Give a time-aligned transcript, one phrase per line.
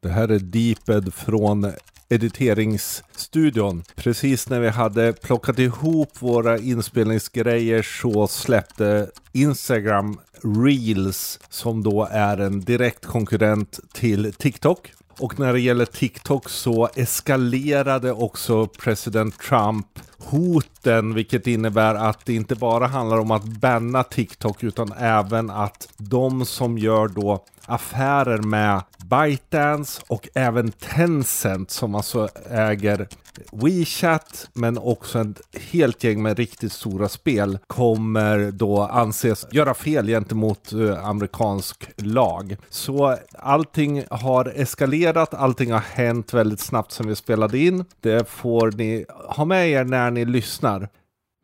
[0.00, 1.72] Det här är Deeped från
[2.08, 3.84] editeringsstudion.
[3.96, 12.38] Precis när vi hade plockat ihop våra inspelningsgrejer så släppte Instagram Reels som då är
[12.38, 14.92] en direkt konkurrent till TikTok.
[15.18, 19.86] Och när det gäller TikTok så eskalerade också president Trump
[20.18, 25.88] hoten, vilket innebär att det inte bara handlar om att banna TikTok utan även att
[25.96, 33.08] de som gör då affärer med ByteDance och även Tencent som alltså äger
[33.52, 40.06] WeChat men också ett helt gäng med riktigt stora spel kommer då anses göra fel
[40.06, 42.56] gentemot eh, amerikansk lag.
[42.68, 47.84] Så allting har eskalerat, allting har hänt väldigt snabbt sedan vi spelade in.
[48.00, 50.88] Det får ni ha med er när ni lyssnar.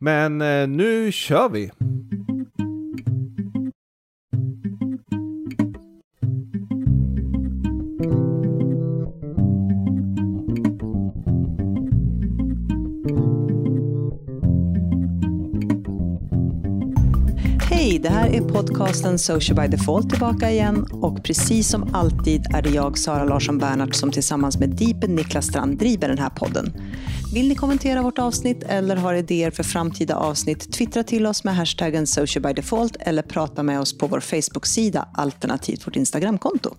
[0.00, 1.70] Men eh, nu kör vi!
[17.84, 22.62] Hej, det här är podcasten Social by Default tillbaka igen och precis som alltid är
[22.62, 26.72] det jag, Sara Larsson Bernhardt, som tillsammans med Deepen Niklas Strand driver den här podden.
[27.34, 31.56] Vill ni kommentera vårt avsnitt eller har idéer för framtida avsnitt, twittra till oss med
[31.56, 36.74] hashtaggen Social by Default eller prata med oss på vår Facebook-sida alternativt vårt Instagramkonto.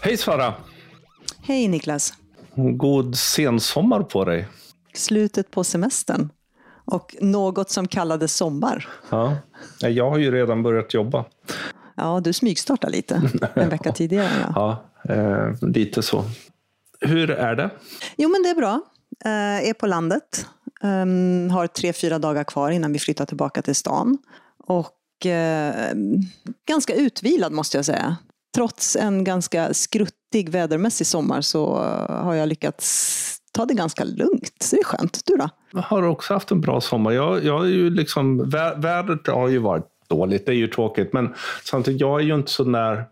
[0.00, 0.54] Hej Sara!
[1.42, 2.14] Hej Niklas!
[2.54, 4.48] God sensommar på dig!
[4.94, 6.28] Slutet på semestern
[6.90, 8.88] och något som kallades sommar.
[9.10, 9.36] Ja,
[9.80, 11.24] jag har ju redan börjat jobba.
[11.96, 13.22] Ja, du smygstartar lite
[13.54, 14.52] en vecka tidigare.
[14.54, 16.24] Ja, ja eh, lite så.
[17.00, 17.70] Hur är det?
[18.16, 18.80] Jo, men det är bra.
[19.24, 20.46] Eh, är på landet.
[20.82, 24.18] Um, har tre, fyra dagar kvar innan vi flyttar tillbaka till stan.
[24.66, 25.94] Och eh,
[26.68, 28.16] ganska utvilad måste jag säga.
[28.54, 31.76] Trots en ganska skruttig vädermässig sommar så
[32.08, 34.54] har jag lyckats ta det ganska lugnt.
[34.60, 35.20] Så det är skönt.
[35.26, 35.48] Du då?
[35.72, 37.12] Jag har också haft en bra sommar.
[37.12, 41.12] Jag, jag är ju liksom, vä vädret har ju varit dåligt, det är ju tråkigt.
[41.12, 43.04] Men samtidigt, jag är ju inte sån där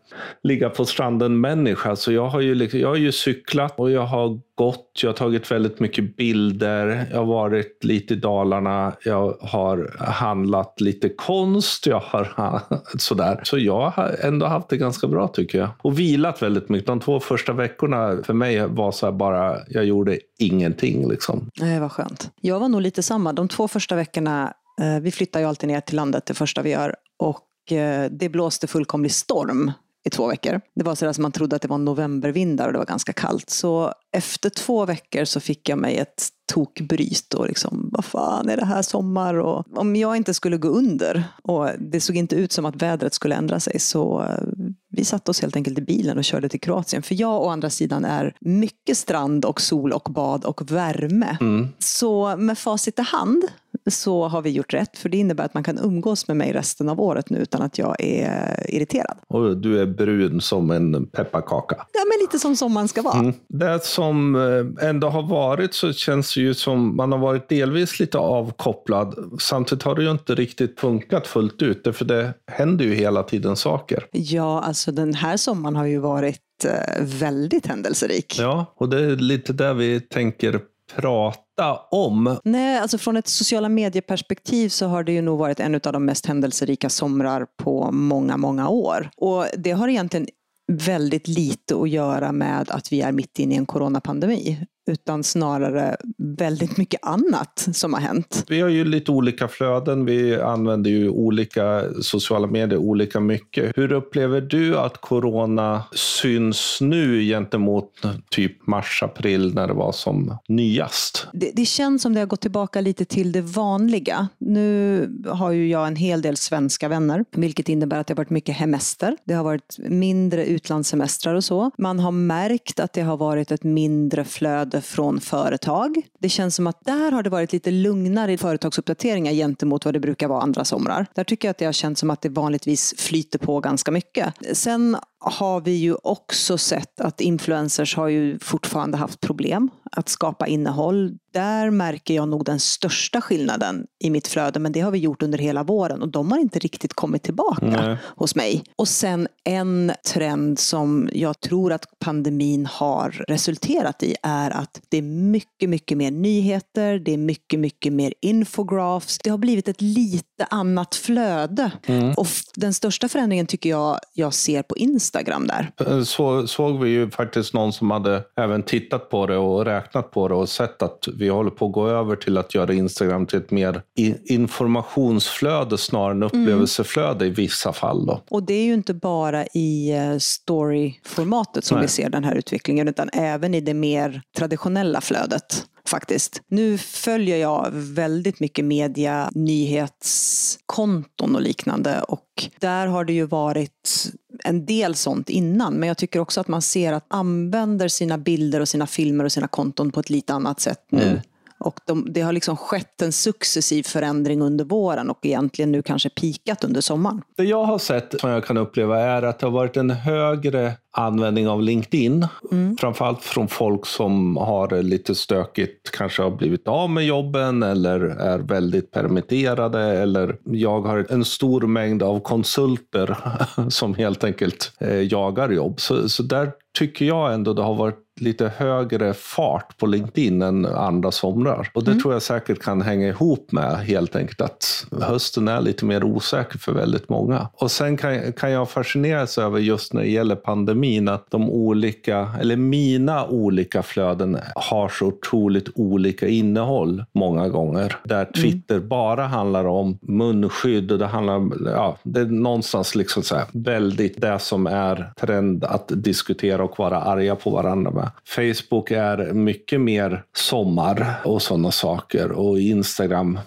[0.43, 1.97] ligga på stranden människa.
[1.97, 5.01] Så jag har, ju, liksom, jag har ju cyklat och jag har gått.
[5.03, 7.06] Jag har tagit väldigt mycket bilder.
[7.11, 8.93] Jag har varit lite i Dalarna.
[9.05, 11.87] Jag har handlat lite konst.
[11.87, 12.61] Jag har
[12.99, 13.41] sådär.
[13.45, 15.69] Så jag har ändå haft det ganska bra tycker jag.
[15.79, 16.87] Och vilat väldigt mycket.
[16.87, 21.51] De två första veckorna för mig var så här bara, jag gjorde ingenting liksom.
[21.61, 22.31] Nej, vad skönt.
[22.41, 23.33] Jag var nog lite samma.
[23.33, 24.53] De två första veckorna
[25.00, 28.66] vi flyttar ju alltid ner till landet det första vi gör och eh, det blåste
[28.66, 29.72] fullkomlig storm
[30.06, 30.60] i två veckor.
[30.75, 33.50] Det var sådär som man trodde att det var novembervindar och det var ganska kallt.
[33.50, 38.56] Så efter två veckor så fick jag mig ett tokbryt och liksom, vad fan är
[38.56, 39.34] det här sommar?
[39.34, 43.14] Och om jag inte skulle gå under och det såg inte ut som att vädret
[43.14, 44.44] skulle ändra sig så eh,
[44.91, 47.03] vi satte oss helt enkelt i bilen och körde till Kroatien.
[47.03, 51.37] För jag å andra sidan är mycket strand och sol och bad och värme.
[51.41, 51.69] Mm.
[51.78, 53.44] Så med facit i hand
[53.87, 54.99] så har vi gjort rätt.
[54.99, 57.79] För det innebär att man kan umgås med mig resten av året nu utan att
[57.79, 59.19] jag är irriterad.
[59.29, 61.77] Och du är brun som en pepparkaka.
[61.77, 63.19] Ja, men lite som sommaren ska vara.
[63.19, 63.35] Mm.
[63.49, 68.01] Det som eh, ändå har varit så känns det ju som man har varit delvis
[68.01, 69.15] lite avkopplad.
[69.41, 71.97] Samtidigt har det ju inte riktigt funkat fullt ut.
[71.97, 74.07] För det händer ju hela tiden saker.
[74.13, 78.37] Ja, alltså den här sommaren har ju varit eh, väldigt händelserik.
[78.39, 80.61] Ja, och det är lite där vi tänker
[80.97, 81.46] prata
[81.91, 82.39] om?
[82.44, 86.05] Nej, alltså från ett sociala medieperspektiv så har det ju nog varit en av de
[86.05, 89.11] mest händelserika somrar på många, många år.
[89.17, 90.27] Och det har egentligen
[90.72, 95.97] väldigt lite att göra med att vi är mitt inne i en coronapandemi utan snarare
[96.19, 98.45] väldigt mycket annat som har hänt.
[98.49, 100.05] Vi har ju lite olika flöden.
[100.05, 103.73] Vi använder ju olika sociala medier olika mycket.
[103.79, 107.93] Hur upplever du att corona syns nu gentemot
[108.31, 111.27] typ mars, april när det var som nyast?
[111.33, 114.29] Det, det känns som det har gått tillbaka lite till det vanliga.
[114.39, 118.31] Nu har ju jag en hel del svenska vänner, vilket innebär att det har varit
[118.31, 119.17] mycket hemester.
[119.25, 121.71] Det har varit mindre utlandssemestrar och så.
[121.79, 126.02] Man har märkt att det har varit ett mindre flöde flöde från företag.
[126.19, 130.00] Det känns som att där har det varit lite lugnare i företagsuppdateringar gentemot vad det
[130.00, 131.06] brukar vara andra somrar.
[131.14, 134.34] Där tycker jag att det har känts som att det vanligtvis flyter på ganska mycket.
[134.52, 134.96] Sen
[135.26, 141.19] har vi ju också sett att influencers har ju fortfarande haft problem att skapa innehåll.
[141.32, 145.23] Där märker jag nog den största skillnaden i mitt flöde, men det har vi gjort
[145.23, 147.96] under hela våren och de har inte riktigt kommit tillbaka Nej.
[148.05, 148.64] hos mig.
[148.76, 154.99] Och sen en trend som jag tror att pandemin har resulterat i är att det
[154.99, 159.19] är mycket, mycket mer nyheter, det är mycket, mycket mer infografs.
[159.19, 161.70] Det har blivit ett lite annat flöde.
[161.87, 162.14] Mm.
[162.17, 165.71] Och den största förändringen tycker jag jag ser på Insta Instagram där.
[165.81, 170.11] Eh, så såg vi ju faktiskt någon som hade även tittat på det och räknat
[170.11, 173.27] på det och sett att vi håller på att gå över till att göra Instagram
[173.27, 173.83] till ett mer
[174.25, 177.27] informationsflöde snarare än upplevelseflöde mm.
[177.27, 178.07] i vissa fall.
[178.07, 178.21] Då.
[178.29, 181.85] Och det är ju inte bara i eh, storyformatet som Nej.
[181.85, 186.43] vi ser den här utvecklingen utan även i det mer traditionella flödet faktiskt.
[186.49, 192.27] Nu följer jag väldigt mycket media, nyhetskonton och liknande och
[192.61, 194.13] där har det ju varit
[194.44, 198.61] en del sånt innan, men jag tycker också att man ser att använder sina bilder
[198.61, 201.03] och sina filmer och sina konton på ett lite annat sätt nu.
[201.03, 201.21] Mm.
[201.59, 206.09] Och de, det har liksom skett en successiv förändring under våren och egentligen nu kanske
[206.09, 207.23] pikat under sommaren.
[207.37, 210.73] Det jag har sett som jag kan uppleva är att det har varit en högre
[210.96, 212.26] användning av LinkedIn.
[212.52, 212.76] Mm.
[212.76, 218.38] Framförallt från folk som har lite stökigt, kanske har blivit av med jobben eller är
[218.38, 219.81] väldigt permitterade.
[219.81, 223.16] Eller jag har en stor mängd av konsulter
[223.69, 225.81] som helt enkelt eh, jagar jobb.
[225.81, 230.66] Så, så där tycker jag ändå det har varit lite högre fart på LinkedIn än
[230.66, 231.70] andra somrar.
[231.75, 232.02] Och det mm.
[232.02, 236.58] tror jag säkert kan hänga ihop med helt enkelt att hösten är lite mer osäker
[236.58, 237.48] för väldigt många.
[237.52, 242.29] Och sen kan, kan jag fascineras över just när det gäller pandemin att de olika,
[242.41, 247.97] eller mina olika flöden har så otroligt olika innehåll många gånger.
[248.05, 248.33] Där mm.
[248.33, 248.88] Twitter mm.
[248.88, 254.21] bara handlar om munskydd och det handlar, ja, det är någonstans liksom så här, väldigt
[254.21, 258.11] det som är trend att diskutera och vara arga på varandra med.
[258.25, 263.39] Facebook är mycket mer sommar och sådana saker och Instagram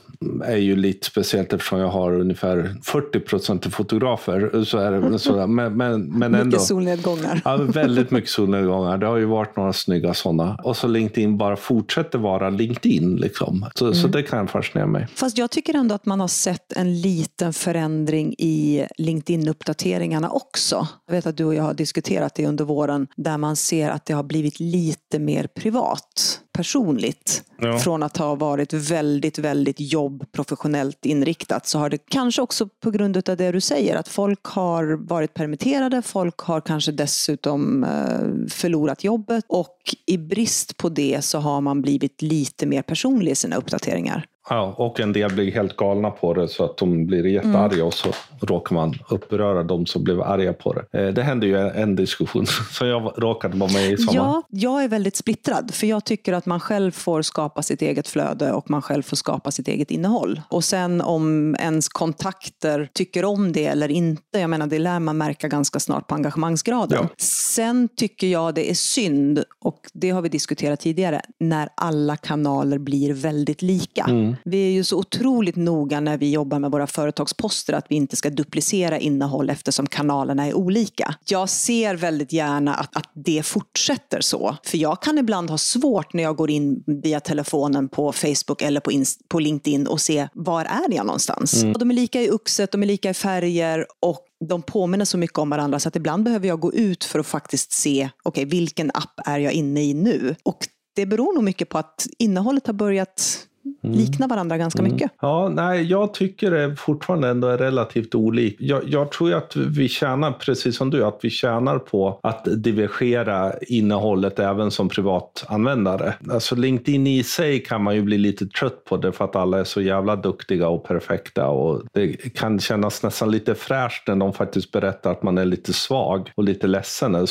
[0.45, 4.63] är ju lite speciellt eftersom jag har ungefär 40 procent fotografer.
[4.63, 7.28] Så är det, så, men, men, men ändå, mycket solnedgångar.
[7.45, 8.97] Ja, väldigt mycket solnedgångar.
[8.97, 10.59] Det har ju varit några snygga sådana.
[10.63, 13.15] Och så LinkedIn bara fortsätter vara LinkedIn.
[13.15, 13.65] Liksom.
[13.75, 13.95] Så, mm.
[13.95, 15.07] så det kan fascinera mig.
[15.15, 20.87] Fast jag tycker ändå att man har sett en liten förändring i LinkedIn-uppdateringarna också.
[21.07, 24.05] Jag vet att du och jag har diskuterat det under våren där man ser att
[24.05, 27.43] det har blivit lite mer privat personligt.
[27.57, 27.79] Ja.
[27.79, 32.91] Från att ha varit väldigt, väldigt jobb professionellt inriktat så har det kanske också på
[32.91, 38.47] grund av det du säger att folk har varit permitterade, folk har kanske dessutom eh,
[38.49, 43.35] förlorat jobbet och i brist på det så har man blivit lite mer personlig i
[43.35, 44.25] sina uppdateringar.
[44.49, 47.87] Ja, och en del blir helt galna på det så att de blir jättearga mm.
[47.87, 48.09] och så
[48.41, 50.99] råkar man uppröra de som blev arga på det.
[50.99, 54.15] Eh, det hände ju en diskussion som jag råkade vara med i sommar.
[54.15, 58.07] Ja, jag är väldigt splittrad för jag tycker att man själv får skapa sitt eget
[58.07, 60.41] flöde och man själv får skapa sitt eget innehåll.
[60.49, 65.17] Och sen om ens kontakter tycker om det eller inte, jag menar det lär man
[65.17, 66.97] märka ganska snart på engagemangsgraden.
[67.01, 67.09] Ja.
[67.17, 72.77] Sen tycker jag det är synd, och det har vi diskuterat tidigare, när alla kanaler
[72.77, 74.03] blir väldigt lika.
[74.03, 74.35] Mm.
[74.45, 78.15] Vi är ju så otroligt noga när vi jobbar med våra företagsposter att vi inte
[78.15, 81.15] ska duplicera innehåll eftersom kanalerna är olika.
[81.29, 84.57] Jag ser väldigt gärna att, att det fortsätter så.
[84.63, 88.79] För jag kan ibland ha svårt när jag går in via telefonen på Facebook eller
[88.79, 88.91] på,
[89.27, 91.63] på LinkedIn och se var är jag någonstans.
[91.63, 91.73] Mm.
[91.73, 95.37] de är lika i uxet, de är lika i färger och de påminner så mycket
[95.37, 98.59] om varandra så att ibland behöver jag gå ut för att faktiskt se, okej, okay,
[98.59, 100.35] vilken app är jag inne i nu?
[100.43, 103.45] Och det beror nog mycket på att innehållet har börjat
[103.83, 103.97] Mm.
[103.97, 104.91] liknar varandra ganska mm.
[104.91, 105.11] mycket.
[105.21, 108.61] Ja, nej, jag tycker det fortfarande ändå är relativt olikt.
[108.61, 113.53] Jag, jag, tror att vi tjänar, precis som du, att vi tjänar på att divergera
[113.61, 116.13] innehållet även som privatanvändare.
[116.31, 119.59] Alltså LinkedIn i sig kan man ju bli lite trött på det för att alla
[119.59, 124.33] är så jävla duktiga och perfekta och det kan kännas nästan lite fräscht när de
[124.33, 127.27] faktiskt berättar att man är lite svag och lite ledsen.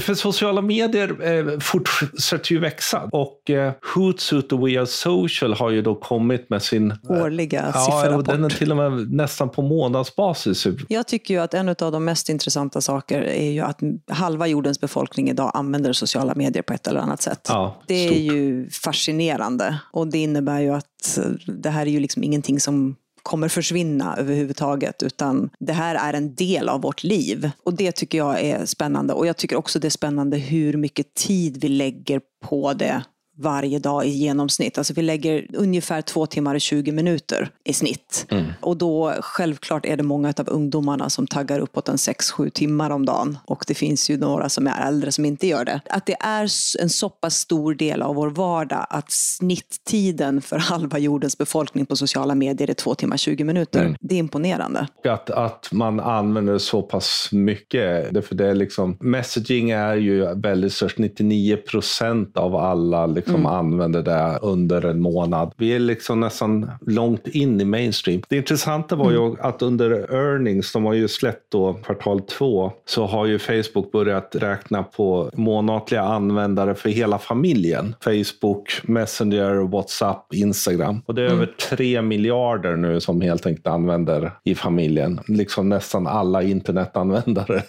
[0.00, 5.70] För sociala medier eh, fortsätter ju växa och eh, Hootsuite och We Are Social har
[5.70, 8.26] ju då kommit med sin eh, årliga ja, sifferrapport.
[8.26, 10.66] Den är till och med nästan på månadsbasis.
[10.88, 14.80] Jag tycker ju att en av de mest intressanta saker är ju att halva jordens
[14.80, 17.46] befolkning idag använder sociala medier på ett eller annat sätt.
[17.48, 22.24] Ja, det är ju fascinerande och det innebär ju att det här är ju liksom
[22.24, 27.50] ingenting som kommer försvinna överhuvudtaget, utan det här är en del av vårt liv.
[27.64, 29.14] Och det tycker jag är spännande.
[29.14, 33.02] Och jag tycker också det är spännande hur mycket tid vi lägger på det
[33.38, 34.78] varje dag i genomsnitt.
[34.78, 38.26] Alltså vi lägger ungefär två timmar och 20 minuter i snitt.
[38.30, 38.44] Mm.
[38.60, 43.06] Och då självklart är det många av ungdomarna som taggar uppåt en 6-7 timmar om
[43.06, 43.38] dagen.
[43.44, 45.80] Och det finns ju några som är äldre som inte gör det.
[45.90, 46.48] Att det är
[46.80, 51.96] en så pass stor del av vår vardag att snitttiden för halva jordens befolkning på
[51.96, 53.80] sociala medier är två timmar 20 minuter.
[53.80, 53.96] Mm.
[54.00, 54.88] Det är imponerande.
[55.04, 58.14] Att, att man använder så pass mycket.
[58.14, 60.98] Därför det är liksom, messaging är ju väldigt störst.
[60.98, 63.52] 99 procent av alla liksom, liksom mm.
[63.52, 65.52] använder det under en månad.
[65.56, 68.22] Vi är liksom nästan långt in i mainstream.
[68.28, 69.36] Det intressanta var ju mm.
[69.40, 74.36] att under earnings, de har ju släppt då kvartal två, så har ju Facebook börjat
[74.36, 77.94] räkna på månatliga användare för hela familjen.
[78.00, 81.02] Facebook, Messenger, WhatsApp, Instagram.
[81.06, 81.38] Och det är mm.
[81.38, 85.20] över tre miljarder nu som helt enkelt använder i familjen.
[85.28, 87.62] Liksom nästan alla internetanvändare.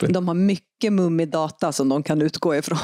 [0.08, 2.78] de har mycket mummig data som de kan utgå ifrån.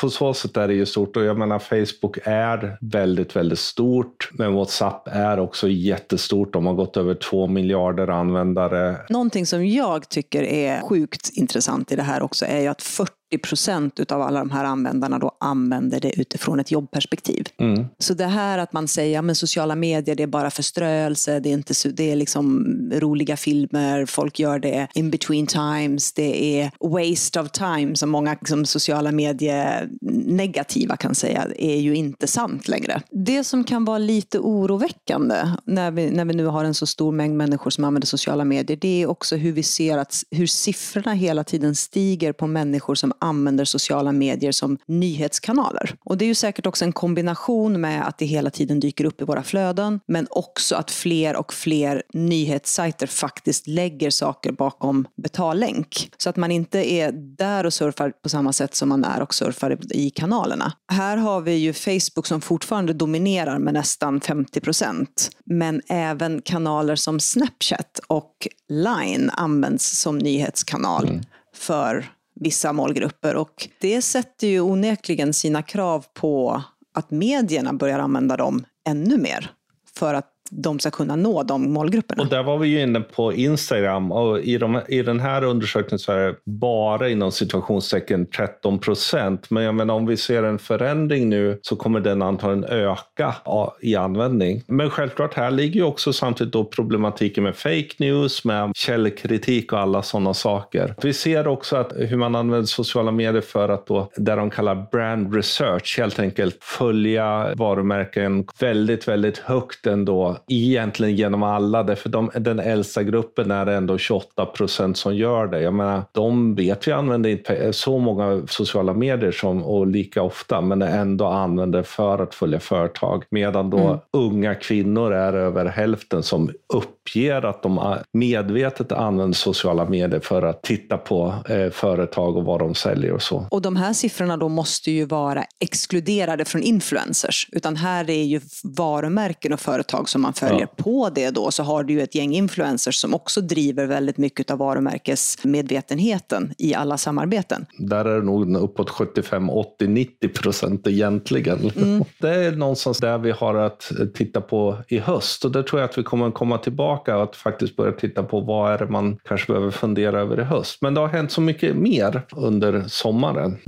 [0.00, 4.30] På så sätt är det ju stort och jag menar Facebook är väldigt, väldigt stort.
[4.32, 6.52] Men WhatsApp är också jättestort.
[6.52, 8.96] De har gått över två miljarder användare.
[9.08, 13.12] Någonting som jag tycker är sjukt intressant i det här också är ju att 40
[13.38, 17.48] procent av alla de här användarna då använder det utifrån ett jobbperspektiv.
[17.58, 17.86] Mm.
[17.98, 21.54] Så det här att man säger att sociala medier det är bara förströelse, det är,
[21.54, 27.40] inte, det är liksom roliga filmer, folk gör det in between times, det är waste
[27.40, 29.88] of time som många liksom, sociala medier
[30.26, 33.02] negativa kan säga är ju inte sant längre.
[33.10, 35.34] Det som kan vara lite oroväckande
[35.64, 38.78] när vi, när vi nu har en så stor mängd människor som använder sociala medier,
[38.80, 43.12] det är också hur vi ser att hur siffrorna hela tiden stiger på människor som
[43.22, 45.94] använder sociala medier som nyhetskanaler.
[46.04, 49.20] Och det är ju säkert också en kombination med att det hela tiden dyker upp
[49.20, 56.10] i våra flöden, men också att fler och fler nyhetssajter faktiskt lägger saker bakom betallänk.
[56.18, 59.34] Så att man inte är där och surfar på samma sätt som man är och
[59.34, 60.72] surfar i kanalerna.
[60.92, 66.96] Här har vi ju Facebook som fortfarande dominerar med nästan 50 procent, men även kanaler
[66.96, 71.22] som Snapchat och Line används som nyhetskanal mm.
[71.54, 73.36] för vissa målgrupper.
[73.36, 76.62] Och det sätter ju onekligen sina krav på
[76.94, 79.50] att medierna börjar använda dem ännu mer
[79.94, 82.22] för att de ska kunna nå de målgrupperna.
[82.22, 85.98] Och där var vi ju inne på Instagram och i, de, i den här undersökningen
[85.98, 89.50] så är det bara inom situationstecken 13 procent.
[89.50, 93.34] Men jag menar om vi ser en förändring nu så kommer den antagligen öka
[93.80, 94.62] i användning.
[94.66, 99.78] Men självklart här ligger ju också samtidigt då problematiken med fake news, med källkritik och
[99.78, 100.94] alla sådana saker.
[101.02, 104.86] Vi ser också att hur man använder sociala medier för att då, där de kallar
[104.92, 112.30] brand research, helt enkelt följa varumärken väldigt, väldigt högt ändå egentligen genom alla, därför de,
[112.34, 115.60] den äldsta gruppen är det ändå 28 procent som gör det.
[115.60, 120.60] Jag menar, de vet vi använder inte så många sociala medier som, och lika ofta,
[120.60, 123.24] men ändå använder för att följa företag.
[123.30, 123.98] Medan då mm.
[124.12, 130.62] unga kvinnor är över hälften som uppger att de medvetet använder sociala medier för att
[130.62, 133.46] titta på eh, företag och vad de säljer och så.
[133.50, 138.40] Och de här siffrorna då måste ju vara exkluderade från influencers, utan här är ju
[138.64, 140.68] varumärken och företag som man följer.
[140.76, 140.82] Ja.
[140.82, 144.50] På det då så har du ju ett gäng influencers som också driver väldigt mycket
[144.50, 147.66] av varumärkesmedvetenheten i alla samarbeten.
[147.78, 151.70] Där är det nog uppåt 75, 80, 90 procent egentligen.
[151.76, 152.04] Mm.
[152.20, 155.90] Det är någonstans där vi har att titta på i höst och det tror jag
[155.90, 159.18] att vi kommer komma tillbaka och att faktiskt börja titta på vad är det man
[159.24, 160.78] kanske behöver fundera över i höst.
[160.82, 163.58] Men det har hänt så mycket mer under sommaren.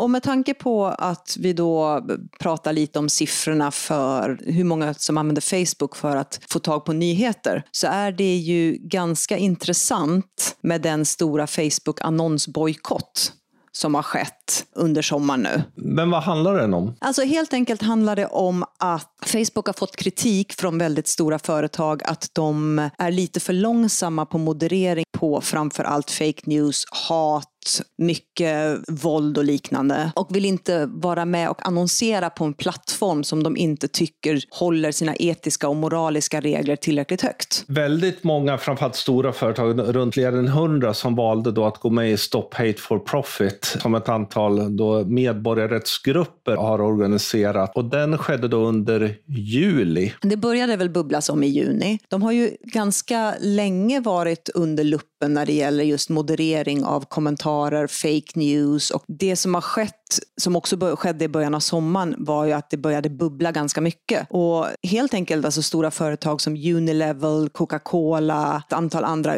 [0.00, 2.02] Och med tanke på att vi då
[2.38, 6.92] pratar lite om siffrorna för hur många som använder Facebook för att få tag på
[6.92, 13.32] nyheter så är det ju ganska intressant med den stora Facebook-annonsbojkott
[13.72, 15.62] som har skett under sommaren nu.
[15.76, 16.94] Men vad handlar den om?
[17.00, 22.02] Alltså helt enkelt handlar det om att Facebook har fått kritik från väldigt stora företag
[22.04, 27.49] att de är lite för långsamma på moderering på framför allt fake news, hat,
[27.98, 33.42] mycket våld och liknande och vill inte vara med och annonsera på en plattform som
[33.42, 37.64] de inte tycker håller sina etiska och moraliska regler tillräckligt högt.
[37.68, 42.12] Väldigt många, framförallt stora företag, runt fler än hundra som valde då att gå med
[42.12, 48.48] i Stop Hate for Profit som ett antal då medborgarrättsgrupper har organiserat och den skedde
[48.48, 50.12] då under juli.
[50.22, 51.98] Det började väl bubblas om i juni.
[52.08, 54.84] De har ju ganska länge varit under
[55.20, 59.94] luppen när det gäller just moderering av kommentarer, fake news och det som har skett
[60.40, 64.26] som också skedde i början av sommaren var ju att det började bubbla ganska mycket.
[64.30, 69.36] Och helt enkelt alltså stora företag som Unilevel, Coca-Cola, ett antal andra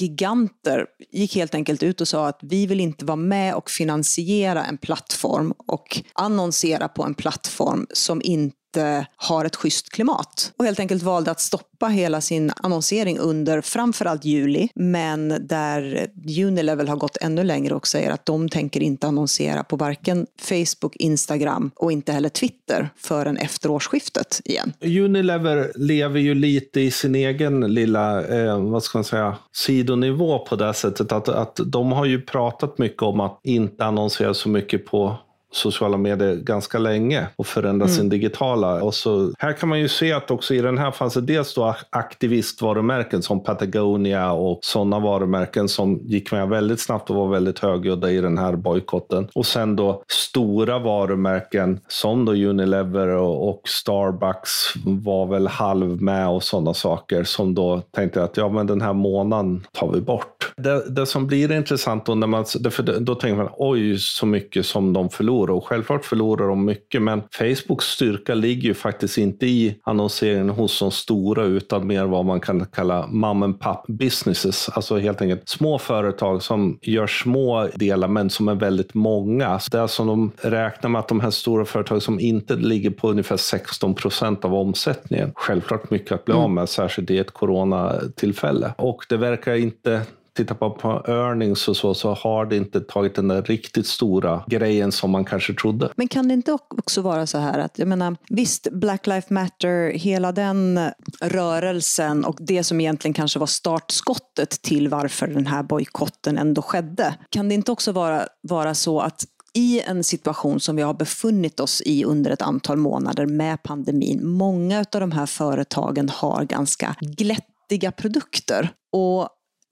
[0.00, 4.64] giganter gick helt enkelt ut och sa att vi vill inte vara med och finansiera
[4.64, 10.52] en plattform och annonsera på en plattform som inte inte har ett schysst klimat.
[10.56, 14.68] Och helt enkelt valde att stoppa hela sin annonsering under framförallt juli.
[14.74, 16.06] Men där
[16.46, 20.96] Unilevel har gått ännu längre och säger att de tänker inte annonsera på varken Facebook,
[20.96, 24.72] Instagram och inte heller Twitter förrän efter årsskiftet igen.
[24.80, 30.56] Unilever lever ju lite i sin egen lilla, eh, vad ska man säga, sidonivå på
[30.56, 31.12] det sättet.
[31.12, 35.16] Att, att de har ju pratat mycket om att inte annonsera så mycket på
[35.50, 37.96] sociala medier ganska länge och förändra mm.
[37.96, 38.82] sin digitala.
[38.82, 41.54] Och så, här kan man ju se att också i den här fanns det dels
[41.54, 47.58] då aktivistvarumärken som Patagonia och sådana varumärken som gick med väldigt snabbt och var väldigt
[47.58, 49.28] högljudda i den här bojkotten.
[49.34, 54.50] Och sen då stora varumärken som då Unilever och, och Starbucks
[54.84, 58.92] var väl halv med och sådana saker som då tänkte att ja men den här
[58.92, 60.52] månaden tar vi bort.
[60.56, 64.66] Det, det som blir intressant då när man, för då tänker man oj så mycket
[64.66, 69.46] som de förlorar och självklart förlorar de mycket men Facebooks styrka ligger ju faktiskt inte
[69.46, 74.68] i annonseringen hos de stora utan mer vad man kan kalla mom and pop businesses.
[74.68, 79.60] Alltså helt enkelt små företag som gör små delar men som är väldigt många.
[79.70, 83.10] Det är som de räknar med att de här stora företagen som inte ligger på
[83.10, 85.32] ungefär 16 procent av omsättningen.
[85.34, 86.66] Självklart mycket att bli av med, mm.
[86.66, 88.74] särskilt i ett coronatillfälle.
[88.78, 90.02] Och det verkar inte
[90.38, 94.44] tittar man på earnings och så, så har det inte tagit den där riktigt stora
[94.46, 95.90] grejen som man kanske trodde.
[95.96, 99.92] Men kan det inte också vara så här att, jag menar, visst, Black Lives Matter,
[99.92, 100.80] hela den
[101.20, 107.14] rörelsen och det som egentligen kanske var startskottet till varför den här bojkotten ändå skedde.
[107.30, 111.60] Kan det inte också vara, vara så att i en situation som vi har befunnit
[111.60, 114.28] oss i under ett antal månader med pandemin.
[114.28, 118.70] Många av de här företagen har ganska glättiga produkter.
[118.92, 119.28] Och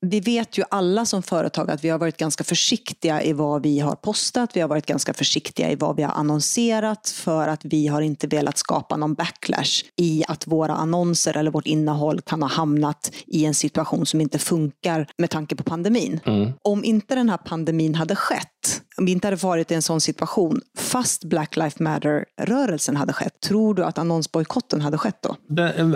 [0.08, 3.80] vi vet ju alla som företag att vi har varit ganska försiktiga i vad vi
[3.80, 4.56] har postat.
[4.56, 8.26] Vi har varit ganska försiktiga i vad vi har annonserat för att vi har inte
[8.26, 13.44] velat skapa någon backlash i att våra annonser eller vårt innehåll kan ha hamnat i
[13.44, 16.20] en situation som inte funkar med tanke på pandemin.
[16.26, 16.52] Mm.
[16.62, 18.55] Om inte den här pandemin hade skett
[18.96, 23.40] om vi inte hade varit i en sån situation, fast Black Lives Matter-rörelsen hade skett,
[23.40, 25.37] tror du att annonsbojkotten hade skett då?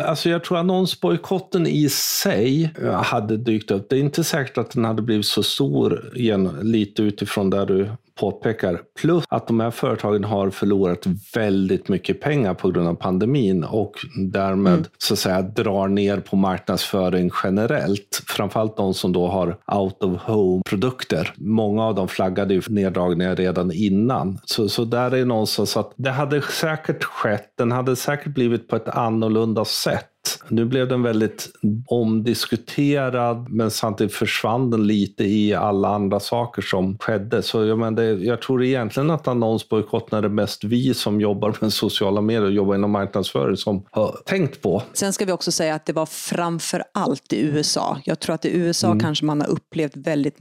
[0.02, 3.86] Alltså jag tror annonsbojkotten i sig hade dykt upp.
[3.90, 7.90] Det är inte säkert att den hade blivit så stor igen, lite utifrån där du
[8.20, 8.80] påpekar.
[9.00, 13.92] Plus att de här företagen har förlorat väldigt mycket pengar på grund av pandemin och
[14.32, 14.84] därmed mm.
[14.98, 18.22] så att säga drar ner på marknadsföring generellt.
[18.26, 21.34] Framförallt de som då har out of home produkter.
[21.36, 24.38] Många av dem flaggade ju neddragningar redan innan.
[24.44, 27.54] Så, så där är någonstans att det hade säkert skett.
[27.58, 31.50] Den hade säkert blivit på ett annorlunda sätt nu blev den väldigt
[31.86, 37.42] omdiskuterad men samtidigt försvann den lite i alla andra saker som skedde.
[37.42, 41.56] Så jag, men det, jag tror egentligen att annonsbojkotten är det mest vi som jobbar
[41.60, 44.82] med sociala medier och jobbar inom marknadsföring som har tänkt på.
[44.92, 47.98] Sen ska vi också säga att det var framför allt i USA.
[48.04, 49.00] Jag tror att i USA mm.
[49.00, 50.38] kanske man har upplevt väldigt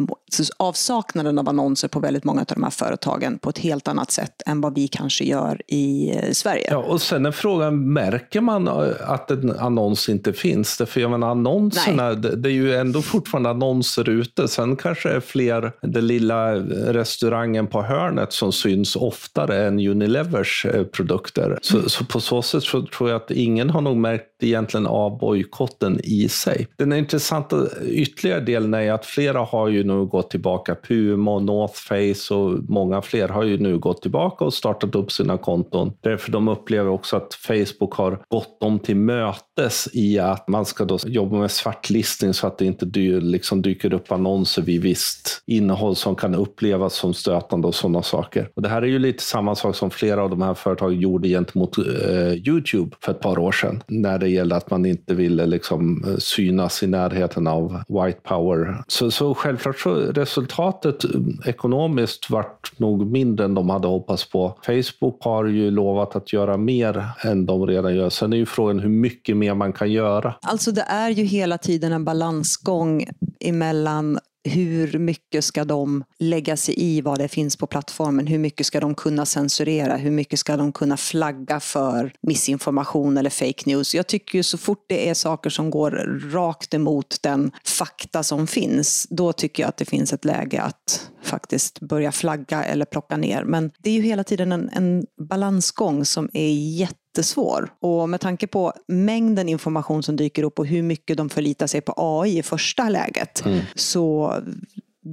[0.58, 4.42] avsaknaden av annonser på väldigt många av de här företagen på ett helt annat sätt
[4.46, 6.68] än vad vi kanske gör i eh, Sverige.
[6.72, 10.78] Ja, och sen är frågan, märker man eh, att en annons inte finns.
[10.78, 14.48] Därför jag menar, annonserna, det, det, är ju ändå fortfarande annonser ute.
[14.48, 16.56] Sen kanske det är fler, den lilla
[16.94, 21.60] restaurangen på hörnet som syns oftare än Unilevers eh, produkter.
[21.62, 21.90] Så, mm.
[21.90, 26.00] så på så sätt så tror jag att ingen har nog märkt egentligen av bojkotten
[26.04, 26.68] i sig.
[26.78, 30.76] Den intressanta ytterligare delen är att flera har ju nu gått tillbaka.
[30.76, 35.12] Puma och North Face och många fler har ju nu gått tillbaka och startat upp
[35.12, 35.94] sina konton.
[36.02, 40.86] Därför de upplever också att Facebook har gått dem till mötes i att man ska
[40.86, 45.44] då jobba med svartlistning så att det inte dy liksom dyker upp annonser vid visst
[45.46, 48.50] innehåll som kan upplevas som stötande och sådana saker.
[48.56, 51.28] Och det här är ju lite samma sak som flera av de här företagen gjorde
[51.28, 55.46] gentemot eh, Youtube för ett par år sedan när det gällde att man inte ville
[55.46, 58.84] liksom eh, synas i närheten av white power.
[58.88, 61.12] Så, så självklart så resultatet eh,
[61.46, 64.60] ekonomiskt vart nog mindre än de hade hoppats på.
[64.66, 68.10] Facebook har ju lovat att göra mer än de redan gör.
[68.10, 70.36] Sen är ju frågan hur mycket mer man kan göra.
[70.42, 73.08] Alltså det är ju hela tiden en balansgång
[73.40, 78.28] emellan hur mycket ska de lägga sig i vad det finns på plattformen?
[78.28, 79.96] Hur mycket ska de kunna censurera?
[79.96, 83.96] Hur mycket ska de kunna flagga för missinformation eller fake news?
[83.96, 85.92] Jag tycker ju så fort det är saker som går
[86.34, 91.10] rakt emot den fakta som finns, då tycker jag att det finns ett läge att
[91.22, 93.44] faktiskt börja flagga eller plocka ner.
[93.44, 97.70] Men det är ju hela tiden en, en balansgång som är jätte jättesvår.
[97.82, 101.82] Och med tanke på mängden information som dyker upp och hur mycket de förlitar sig
[101.82, 103.60] på AI i första läget mm.
[103.76, 104.34] så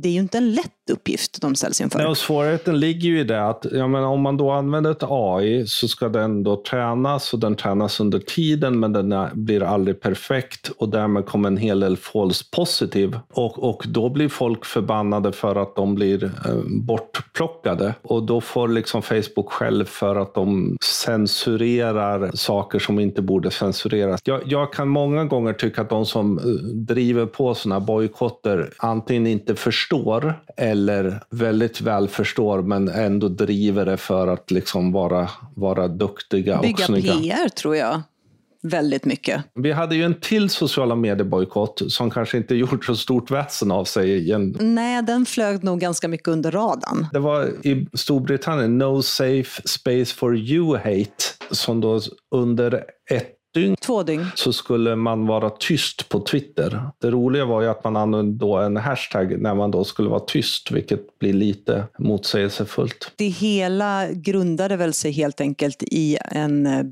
[0.03, 1.99] det är ju inte en lätt uppgift de ställs inför.
[1.99, 5.03] Nej, och svårigheten ligger ju i det att ja, men om man då använder ett
[5.03, 9.63] AI så ska den då tränas och den tränas under tiden men den är, blir
[9.63, 13.21] aldrig perfekt och därmed kommer en hel del false positive.
[13.33, 16.31] Och, och då blir folk förbannade för att de blir eh,
[16.67, 23.51] bortplockade och då får liksom Facebook själv för att de censurerar saker som inte borde
[23.51, 24.21] censureras.
[24.25, 26.45] Jag, jag kan många gånger tycka att de som eh,
[26.75, 30.76] driver på sådana bojkotter antingen inte förstår eller
[31.31, 36.81] väldigt väl förstår men ändå driver det för att liksom vara, vara duktiga Bygga och
[36.81, 37.13] snygga.
[37.13, 38.03] PR tror jag
[38.71, 39.45] väldigt mycket.
[39.55, 43.85] Vi hade ju en till sociala medier-bojkott som kanske inte gjort så stort väsen av
[43.85, 44.17] sig.
[44.17, 44.57] Igen.
[44.61, 47.07] Nej, den flög nog ganska mycket under radarn.
[47.13, 52.01] Det var i Storbritannien, No Safe Space for You Hate, som då
[52.35, 54.27] under ett dygn Två dygn.
[54.35, 56.81] så skulle man vara tyst på Twitter.
[56.99, 60.21] Det roliga var ju att man använde då en hashtag när man då skulle vara
[60.21, 63.13] tyst, vilket blir lite motsägelsefullt.
[63.17, 66.85] Det hela grundade väl sig helt enkelt i en eh,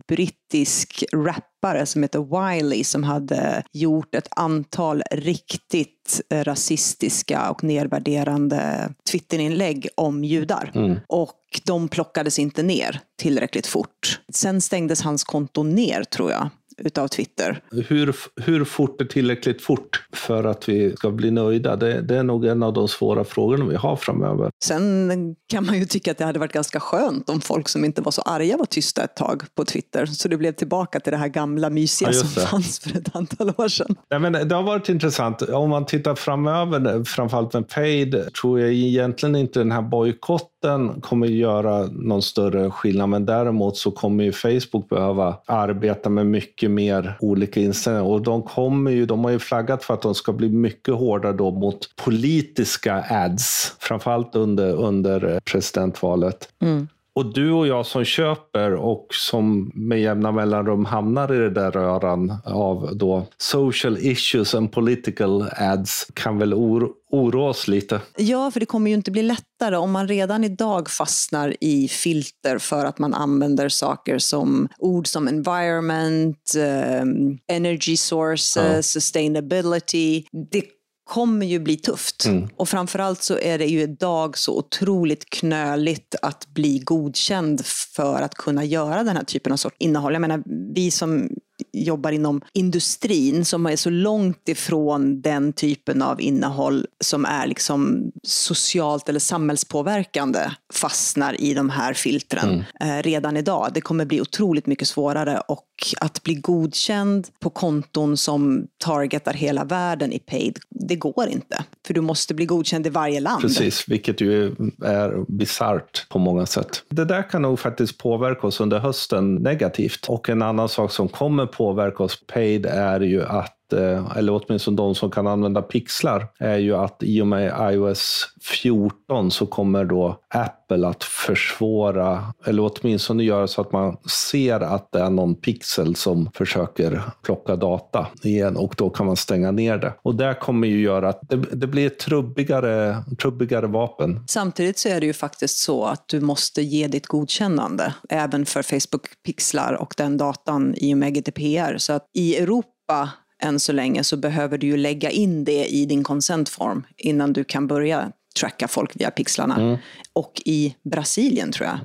[0.54, 9.88] brittisk rappare som heter Wiley som hade gjort ett antal riktigt rasistiska och nedvärderande Twitterinlägg
[9.96, 10.72] om judar.
[11.08, 14.20] Och de plockades inte ner tillräckligt fort.
[14.32, 17.60] Sen stängdes hans konto ner tror jag utav Twitter.
[17.70, 21.76] Hur, hur fort är tillräckligt fort för att vi ska bli nöjda?
[21.76, 24.50] Det, det är nog en av de svåra frågorna vi har framöver.
[24.64, 25.12] Sen
[25.48, 28.12] kan man ju tycka att det hade varit ganska skönt om folk som inte var
[28.12, 30.06] så arga var tysta ett tag på Twitter.
[30.06, 33.52] Så det blev tillbaka till det här gamla mysiga Ja, som fanns för ett antal
[33.56, 33.96] år sedan.
[34.10, 35.42] Nej, men det har varit intressant.
[35.42, 40.53] Om man tittar framöver, framförallt med Paid, tror jag egentligen inte den här bojkotten
[41.00, 43.08] kommer göra någon större skillnad.
[43.08, 48.10] Men däremot så kommer ju Facebook behöva arbeta med mycket mer olika inställningar.
[48.10, 51.32] Och de, kommer ju, de har ju flaggat för att de ska bli mycket hårdare
[51.32, 53.76] då mot politiska ads.
[53.78, 56.48] Framförallt under, under presidentvalet.
[56.62, 56.88] Mm.
[57.16, 61.70] Och du och jag som köper och som med jämna mellanrum hamnar i det där
[61.70, 68.00] röran av då social issues and political ads kan väl oro, oroa oss lite.
[68.16, 72.58] Ja, för det kommer ju inte bli lättare om man redan idag fastnar i filter
[72.58, 80.24] för att man använder saker som ord som environment, eh, energy sources, sustainability.
[80.50, 80.62] Det
[81.04, 82.24] kommer ju bli tufft.
[82.56, 88.34] Och framförallt så är det ju idag så otroligt knöligt att bli godkänd för att
[88.34, 90.12] kunna göra den här typen av sort innehåll.
[90.12, 90.42] Jag menar,
[90.74, 91.30] vi som
[91.72, 98.10] jobbar inom industrin som är så långt ifrån den typen av innehåll som är liksom
[98.22, 100.40] socialt eller samhällspåverkande
[100.72, 103.70] fastnar i de här filtren eh, redan idag.
[103.74, 105.64] Det kommer bli otroligt mycket svårare och
[106.00, 111.64] att bli godkänd på konton som targetar hela världen i paid, det går inte.
[111.86, 113.42] För du måste bli godkänd i varje land.
[113.42, 114.46] Precis, vilket ju
[114.82, 116.82] är bisarrt på många sätt.
[116.88, 120.06] Det där kan nog faktiskt påverka oss under hösten negativt.
[120.08, 124.76] Och en annan sak som kommer påverka oss paid är ju att Eh, eller åtminstone
[124.76, 129.84] de som kan använda pixlar, är ju att i och med iOS 14 så kommer
[129.84, 133.96] då Apple att försvåra, eller åtminstone göra så att man
[134.28, 139.16] ser att det är någon pixel som försöker plocka data igen och då kan man
[139.16, 139.94] stänga ner det.
[140.02, 144.24] Och det kommer ju göra att det, det blir ett trubbigare, trubbigare vapen.
[144.28, 148.62] Samtidigt så är det ju faktiskt så att du måste ge ditt godkännande även för
[148.62, 151.78] Facebook-pixlar och den datan i och med GDPR.
[151.78, 153.10] Så att i Europa
[153.42, 157.44] än så länge så behöver du ju lägga in det i din consent-form innan du
[157.44, 159.78] kan börja tracka folk via pixlarna.
[160.12, 161.78] Och i Brasilien tror jag.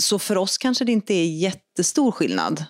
[0.00, 2.64] Så för oss kanske det inte är jättestor skillnad.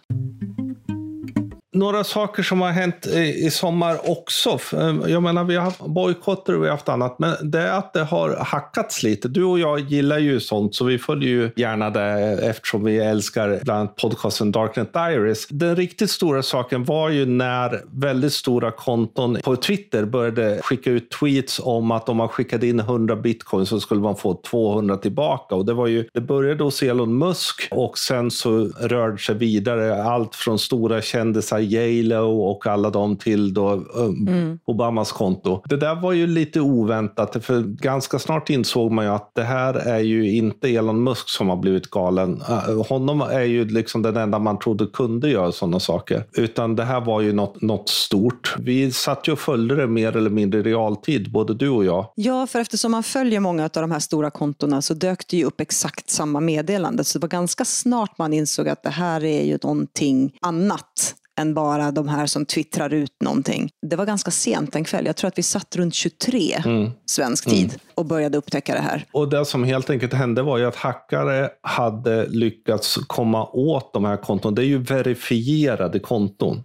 [1.82, 4.58] Några saker som har hänt i, i sommar också.
[4.72, 7.18] Eh, jag menar, vi har haft bojkotter och vi har haft annat.
[7.18, 9.28] Men det är att det har hackats lite.
[9.28, 12.02] Du och jag gillar ju sånt, så vi följer ju gärna det
[12.42, 15.46] eftersom vi älskar bland annat podcasten Darknet Diaries.
[15.48, 21.10] Den riktigt stora saken var ju när väldigt stora konton på Twitter började skicka ut
[21.10, 25.54] tweets om att om man skickade in 100 bitcoin så skulle man få 200 tillbaka.
[25.54, 30.02] Och det, var ju, det började hos Elon Musk och sen så rörde sig vidare
[30.02, 35.62] allt från stora kändisar J.Lo och alla dem till då, um, Obamas konto.
[35.68, 39.74] Det där var ju lite oväntat, för ganska snart insåg man ju att det här
[39.74, 42.42] är ju inte Elon Musk som har blivit galen.
[42.68, 46.24] Uh, honom är ju liksom den enda man trodde kunde göra sådana saker.
[46.32, 48.54] Utan det här var ju något, något stort.
[48.58, 52.06] Vi satt ju och följde det mer eller mindre i realtid, både du och jag.
[52.14, 55.44] Ja, för eftersom man följer många av de här stora kontona så dök det ju
[55.44, 57.04] upp exakt samma meddelande.
[57.04, 61.54] Så det var ganska snart man insåg att det här är ju någonting annat än
[61.54, 63.70] bara de här som twittrar ut någonting.
[63.86, 65.06] Det var ganska sent en kväll.
[65.06, 66.62] Jag tror att vi satt runt 23
[67.06, 69.04] svensk tid och började upptäcka det här.
[69.12, 74.04] Och det som helt enkelt hände var ju att hackare hade lyckats komma åt de
[74.04, 74.54] här konton.
[74.54, 76.62] Det är ju verifierade konton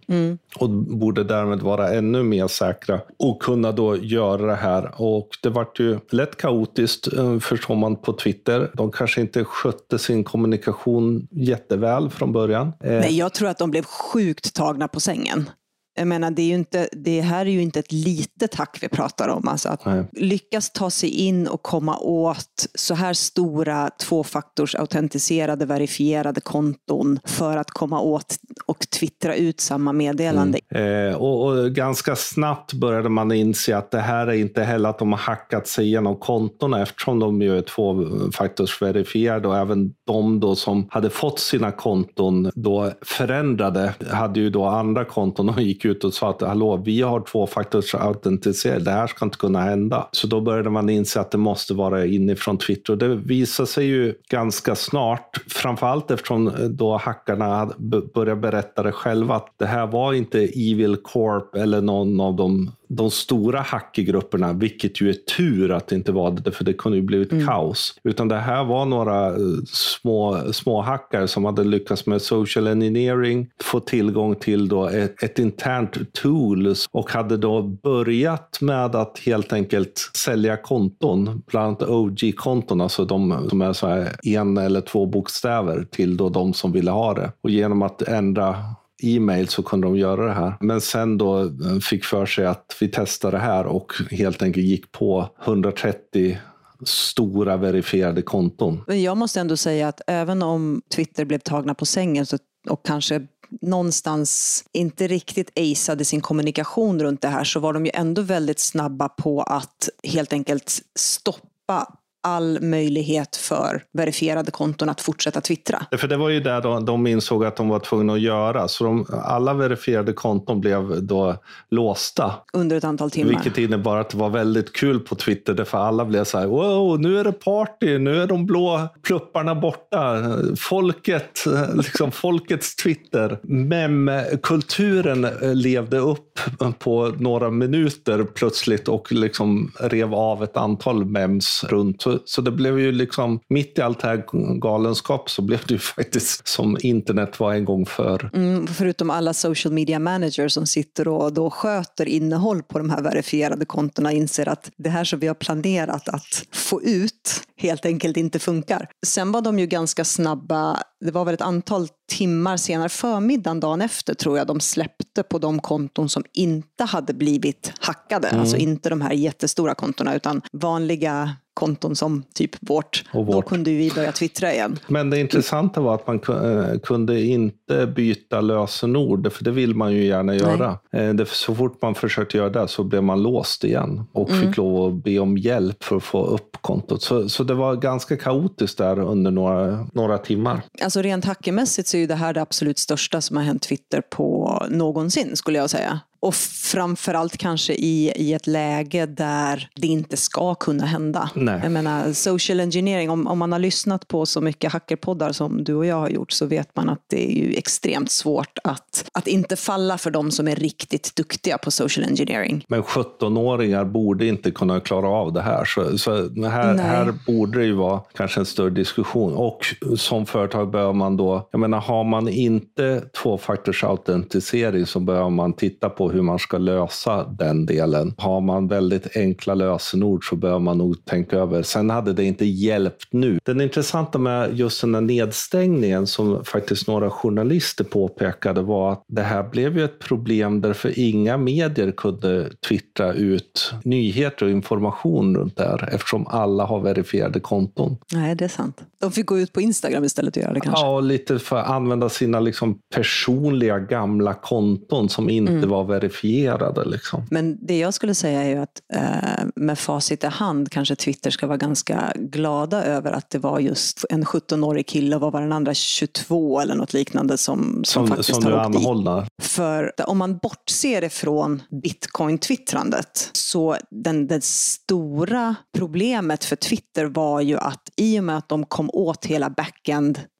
[0.56, 5.02] och borde därmed vara ännu mer säkra och kunna då göra det här.
[5.02, 8.72] Och det vart ju lätt kaotiskt eh, förstår man på Twitter.
[8.74, 12.68] De kanske inte skötte sin kommunikation jätteväl från början.
[12.68, 15.50] Eh, Nej, jag tror att de blev sjukt tagna på sängen.
[15.98, 19.28] Jag menar, det, är inte, det här är ju inte ett litet hack vi pratar
[19.28, 19.48] om.
[19.48, 20.04] Alltså att Nej.
[20.12, 27.58] lyckas ta sig in och komma åt så här stora tvåfaktors autentiserade verifierade konton för
[27.58, 30.60] att komma åt och twittra ut samma meddelande.
[30.70, 35.00] Eh, och, och ganska snabbt började man inse att det här är inte heller att
[35.00, 40.56] de har hackat sig igenom kontona eftersom de ju är tvåfaktorsverifierade och även de då
[40.56, 46.04] som hade fått sina konton då förändrade hade ju då andra konton och gick ut
[46.04, 50.08] och sa att hallå, vi har tvåfaktorsautentisering, det här ska inte kunna hända.
[50.12, 53.86] Så då började man inse att det måste vara inifrån Twitter och det visade sig
[53.86, 57.70] ju ganska snart, framförallt eftersom eh, då hackarna
[58.14, 62.72] började berätta det själva att det här var inte Evil Corp eller någon av de,
[62.88, 66.98] de stora hackergrupperna, vilket ju är tur att det inte var det, för det kunde
[66.98, 67.94] ju blivit kaos.
[68.04, 69.36] Utan det här var några eh,
[69.68, 75.40] små, små hackare som hade lyckats med social engineering, få tillgång till då ett, ett
[75.40, 82.82] internt tool och hade då börjat med att helt enkelt sälja konton, bland annat OG-konton,
[82.82, 86.92] alltså de som är så här en eller två bokstäver till då de som ville
[86.92, 87.32] ha det.
[87.42, 88.56] Och genom att ändra
[89.04, 90.54] e-mail så kunde de göra det här.
[90.60, 94.66] Men sen då eh, fick för sig att vi testar det här och helt enkelt
[94.66, 96.38] gick på 130
[96.86, 98.84] stora verifierade konton.
[98.88, 102.38] Men jag måste ändå säga att även om Twitter blev tagna på sängen så,
[102.70, 103.28] och kanske
[103.62, 108.60] någonstans inte riktigt aceade sin kommunikation runt det här så var de ju ändå väldigt
[108.60, 115.86] snabba på att helt enkelt stoppa all möjlighet för verifierade konton att fortsätta twittra.
[115.98, 118.68] För det var ju där de, de insåg att de var tvungna att göra.
[118.68, 121.36] Så de, alla verifierade konton blev då
[121.70, 122.34] låsta.
[122.54, 123.30] under ett antal timmar.
[123.30, 125.54] Vilket innebar att det var väldigt kul på Twitter.
[125.54, 129.56] Därför alla blev så här, wow, nu är det party, nu är de blå plupparna
[129.56, 130.24] borta.
[130.58, 133.40] Folket, liksom folkets Twitter.
[133.44, 136.40] Mem-kulturen levde upp
[136.80, 142.04] på några minuter plötsligt och liksom rev av ett antal mems runt.
[142.18, 144.24] Så, så det blev ju liksom, mitt i allt här
[144.60, 148.30] galenskap så blev det ju faktiskt som internet var en gång för.
[148.34, 153.02] Mm, förutom alla social media managers som sitter och då sköter innehåll på de här
[153.02, 158.18] verifierade kontona inser att det här som vi har planerat att få ut helt enkelt
[158.18, 158.90] inte funkar.
[159.06, 163.82] Sen var de ju ganska snabba, det var väl ett antal timmar senare, förmiddagen dagen
[163.82, 168.28] efter tror jag de släppte på de konton som inte hade blivit hackade.
[168.28, 168.42] Mm.
[168.42, 173.04] Alltså inte de här jättestora kontona utan vanliga konton som typ vårt.
[173.14, 173.46] Och Då vårt.
[173.46, 174.80] kunde vi börja twittra igen.
[174.88, 179.94] Men det intressanta var att man eh, kunde inte byta lösenord, för det vill man
[179.94, 180.78] ju gärna göra.
[180.94, 184.58] Eh, det- Så fort man försökte göra det så blev man låst igen och fick
[184.58, 187.02] lov att be om hjälp för att få upp kontot.
[187.02, 190.62] Så, så det var ganska kaotiskt där under några, några timmar.
[190.84, 194.02] Alltså rent hackermässigt så är ju det här det absolut största som har hänt Twitter
[194.02, 196.00] på någonsin skulle jag säga.
[196.20, 201.30] Och framförallt kanske i, i ett läge där det inte ska kunna hända.
[201.34, 201.60] Nej.
[201.64, 205.74] Jag menar, social engineering, om, om man har lyssnat på så mycket hackerpoddar som du
[205.74, 209.28] och jag har gjort så vet man att det är ju extremt svårt att, att
[209.28, 212.66] inte falla för de som är riktigt duktiga på social engineering.
[212.68, 215.66] Men 17-åringar borde inte kunna klara av det här.
[215.66, 216.86] Så, så här, Nej.
[216.86, 219.34] här borde det ju vara kanske en större diskussion.
[219.34, 219.60] Och
[219.98, 225.90] som företag behöver man då, jag menar har man inte tvåfaktorsautentisering så behöver man titta
[225.90, 228.14] på hur man ska lösa den delen.
[228.18, 231.64] Har man väldigt enkla lösenord så behöver man nog tänka över.
[231.64, 233.40] Sen hade det inte hjälpt nu.
[233.46, 239.22] Den intressanta med just den här nedstängningen som faktiskt några journalister påpekade var att det
[239.22, 245.58] här blev ju ett problem därför inga medier kunde twittra ut nyheter och information runt
[245.58, 247.98] det här eftersom alla har verifierade konton.
[248.14, 248.82] Nej, det är sant.
[249.00, 250.86] De fick gå ut på Instagram istället och göra det kanske.
[250.86, 256.86] Ja, lite för att använda sina liksom personliga gamla konton som inte var verifierade.
[256.86, 257.28] Liksom.
[257.32, 261.32] Men det jag skulle säga är ju att eh, med facit i hand kanske Twitter
[261.32, 265.42] ska vara ganska glada över att det var just en 17-årig kille och vad var
[265.42, 268.78] den andra 22 eller något liknande som, som, Som, faktiskt som har åkt dit.
[268.78, 269.28] anhållna.
[269.42, 277.58] För om man bortser ifrån bitcoin-twittrandet så den, det stora problemet för Twitter var ju
[277.58, 279.50] att i och med att de kom åt hela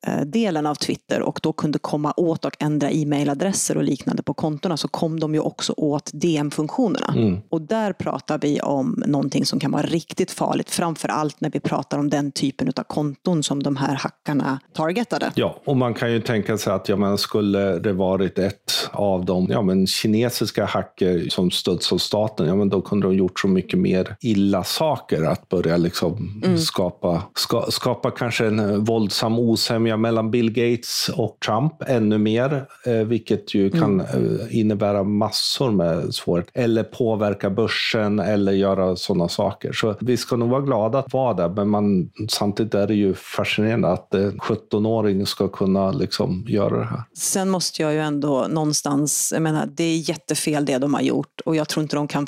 [0.08, 4.78] backend-delen av Twitter och då kunde komma åt och ändra e-mailadresser och liknande på kontona
[4.78, 7.14] så kom de ju också åt DM-funktionerna.
[7.16, 7.40] Mm.
[7.50, 11.60] Och där pratar vi om någonting som kan vara riktigt farligt, framför allt när vi
[11.60, 15.32] pratar om den typen av konton som de här hackarna targetade.
[15.36, 19.26] Ja, och man kan ju tänka sig att ja, men skulle det varit ett av
[19.26, 23.40] de ja, men kinesiska hacker som stöds av staten, ja, men då kunde de gjort
[23.40, 25.24] så mycket mer illa saker.
[25.24, 31.38] Att börja liksom skapa, ska, skapa kanske en eh, våldsam osämja mellan Bill Gates och
[31.46, 34.40] Trump ännu mer, eh, vilket ju kan mm.
[34.50, 36.62] innebära massor med svårigheter.
[36.62, 39.72] Eller påverka börsen eller göra sådana saker.
[39.74, 43.14] Så vi ska nog vara glada att vara där, men man, samtidigt är det ju
[43.14, 47.04] fascinerande att en 17-åring ska kunna liksom göra det här.
[47.18, 51.42] Sen måste jag ju ändå någonstans, jag menar, det är jättefel det de har gjort
[51.46, 52.28] och jag tror inte de kan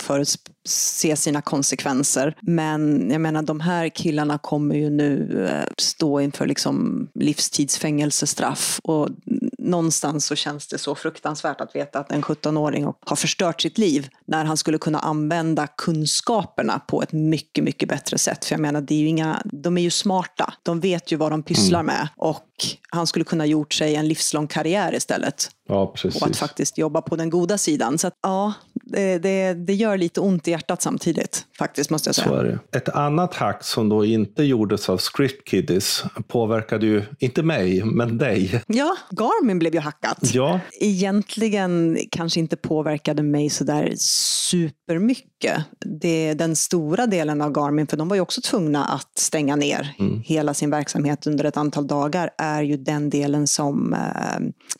[0.67, 2.35] förutse sina konsekvenser.
[2.41, 9.09] Men jag menar, de här killarna kommer ju nu eh, stå inför liksom livstidsfängelsestraff och
[9.57, 14.09] någonstans så känns det så fruktansvärt att veta att en 17-åring har förstört sitt liv
[14.25, 18.45] när han skulle kunna använda kunskaperna på ett mycket, mycket bättre sätt.
[18.45, 20.53] För jag menar, det är ju inga, de är ju smarta.
[20.63, 21.95] De vet ju vad de pysslar mm.
[21.95, 22.45] med och
[22.89, 25.49] han skulle kunna gjort sig en livslång karriär istället.
[25.67, 26.21] Ja, precis.
[26.21, 27.97] Och att faktiskt jobba på den goda sidan.
[27.97, 28.53] Så att, ja,
[28.89, 32.59] det, det, det, gör lite ont i hjärtat samtidigt, faktiskt måste jag säga.
[32.71, 38.17] Ett annat hack som då inte gjordes av Script Kiddies påverkade ju, inte mig, men
[38.17, 38.63] dig.
[38.67, 40.33] Ja, Garmin blev ju hackat.
[40.33, 40.59] Ja.
[40.79, 45.63] Egentligen kanske inte påverkade mig sådär supermycket.
[46.01, 49.95] Det, den stora delen av Garmin, för de var ju också tvungna att stänga ner
[49.99, 50.21] mm.
[50.25, 53.99] hela sin verksamhet under ett antal dagar, är ju den delen som eh,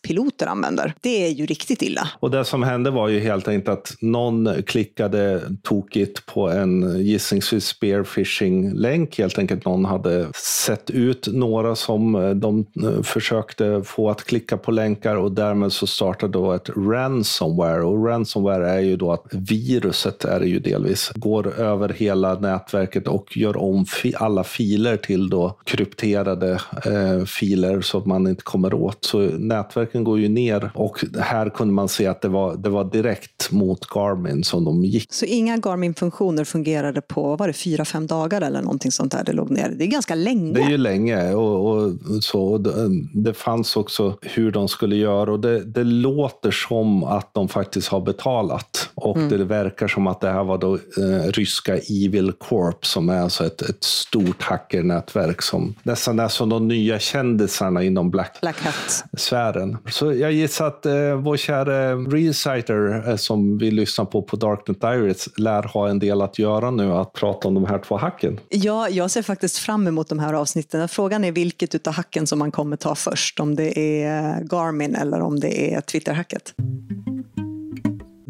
[0.07, 0.93] piloter använder.
[1.01, 2.09] Det är ju riktigt illa.
[2.19, 7.65] Och det som hände var ju helt enkelt att någon klickade tokigt på en gissningsvis
[7.65, 9.17] spearfishing-länk.
[9.17, 10.27] Helt enkelt någon hade
[10.65, 15.71] sett ut några som eh, de eh, försökte få att klicka på länkar och därmed
[15.71, 17.83] så startade då ett ransomware.
[17.83, 23.07] Och ransomware är ju då att viruset är det ju delvis går över hela nätverket
[23.07, 26.51] och gör om fi alla filer till då krypterade
[26.85, 29.05] eh, filer så att man inte kommer åt.
[29.05, 32.83] Så nätverken går ju ner och här kunde man se att det var, det var
[32.83, 35.13] direkt mot Garmin som de gick.
[35.13, 39.34] Så inga Garmin-funktioner fungerade på, var det fyra, fem dagar eller någonting sånt där det
[39.34, 39.69] låg ner?
[39.78, 40.54] Det är ganska länge.
[40.54, 42.58] Det är ju länge och, och så.
[42.58, 42.71] Det,
[43.13, 47.88] det fanns också hur de skulle göra och det, det låter som att de faktiskt
[47.88, 49.30] har betalat och mm.
[49.30, 53.45] det verkar som att det här var då eh, ryska Evil Corp som är alltså
[53.45, 59.78] ett, ett stort hackernätverk som nästan är som de nya kändisarna inom Black, Black Hat-sfären.
[59.89, 64.81] Så jag gissar att eh, vår kära Reciter eh, som vi lyssnar på på Darknet
[64.81, 68.39] Diaries lär ha en del att göra nu att prata om de här två hacken.
[68.49, 70.87] Ja, jag ser faktiskt fram emot de här avsnitten.
[70.87, 73.39] Frågan är vilket utav hacken som man kommer ta först.
[73.39, 76.53] Om det är Garmin eller om det är Twitter-hacket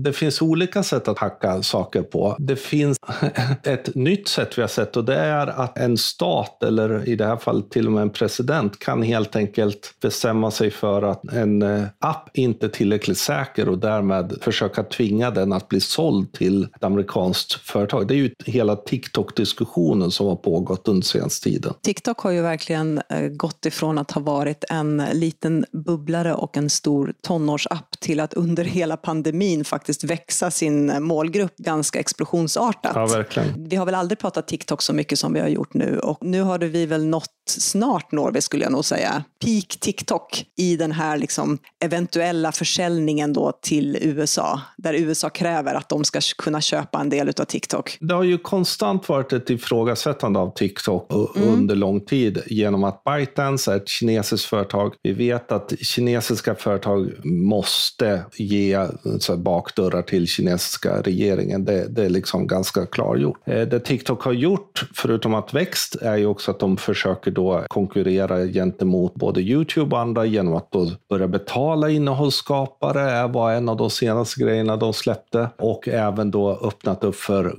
[0.03, 2.35] det finns olika sätt att hacka saker på.
[2.39, 2.97] Det finns
[3.63, 7.25] ett nytt sätt vi har sett och det är att en stat, eller i det
[7.25, 11.61] här fallet till och med en president, kan helt enkelt bestämma sig för att en
[11.61, 16.63] eh, app inte är tillräckligt säker och därmed försöka tvinga den att bli såld till
[16.63, 18.07] ett amerikanskt företag.
[18.07, 21.73] Det är ju hela TikTok-diskussionen som har pågått under senaste tiden.
[21.81, 26.69] TikTok har ju verkligen eh, gått ifrån att ha varit en liten bubblare och en
[26.69, 32.91] stor tonårsapp till att under hela pandemin faktiskt faktiskt växa sin målgrupp ganska explosionsartat.
[32.95, 33.69] Ja, verkligen.
[33.69, 36.41] Vi har väl aldrig pratat TikTok så mycket som vi har gjort nu och nu
[36.41, 40.91] har vi väl nått snart når vi, skulle jag nog säga, peak TikTok i den
[40.91, 46.99] här liksom eventuella försäljningen då till USA, där USA kräver att de ska kunna köpa
[46.99, 47.97] en del av TikTok.
[47.99, 51.49] Det har ju konstant varit ett ifrågasättande av TikTok mm.
[51.49, 54.93] under lång tid genom att ByteDance är ett kinesiskt företag.
[55.03, 58.87] Vi vet att kinesiska företag måste ge
[59.19, 61.65] så bakdörrar till kinesiska regeringen.
[61.65, 63.37] Det, det är liksom ganska klargjort.
[63.45, 67.65] Eh, det TikTok har gjort, förutom att växt, är ju också att de försöker då
[67.67, 73.77] konkurrera gentemot både Youtube och andra genom att då börja betala innehållsskapare var en av
[73.77, 75.49] de senaste grejerna de släppte.
[75.57, 77.55] Och även då öppnat upp för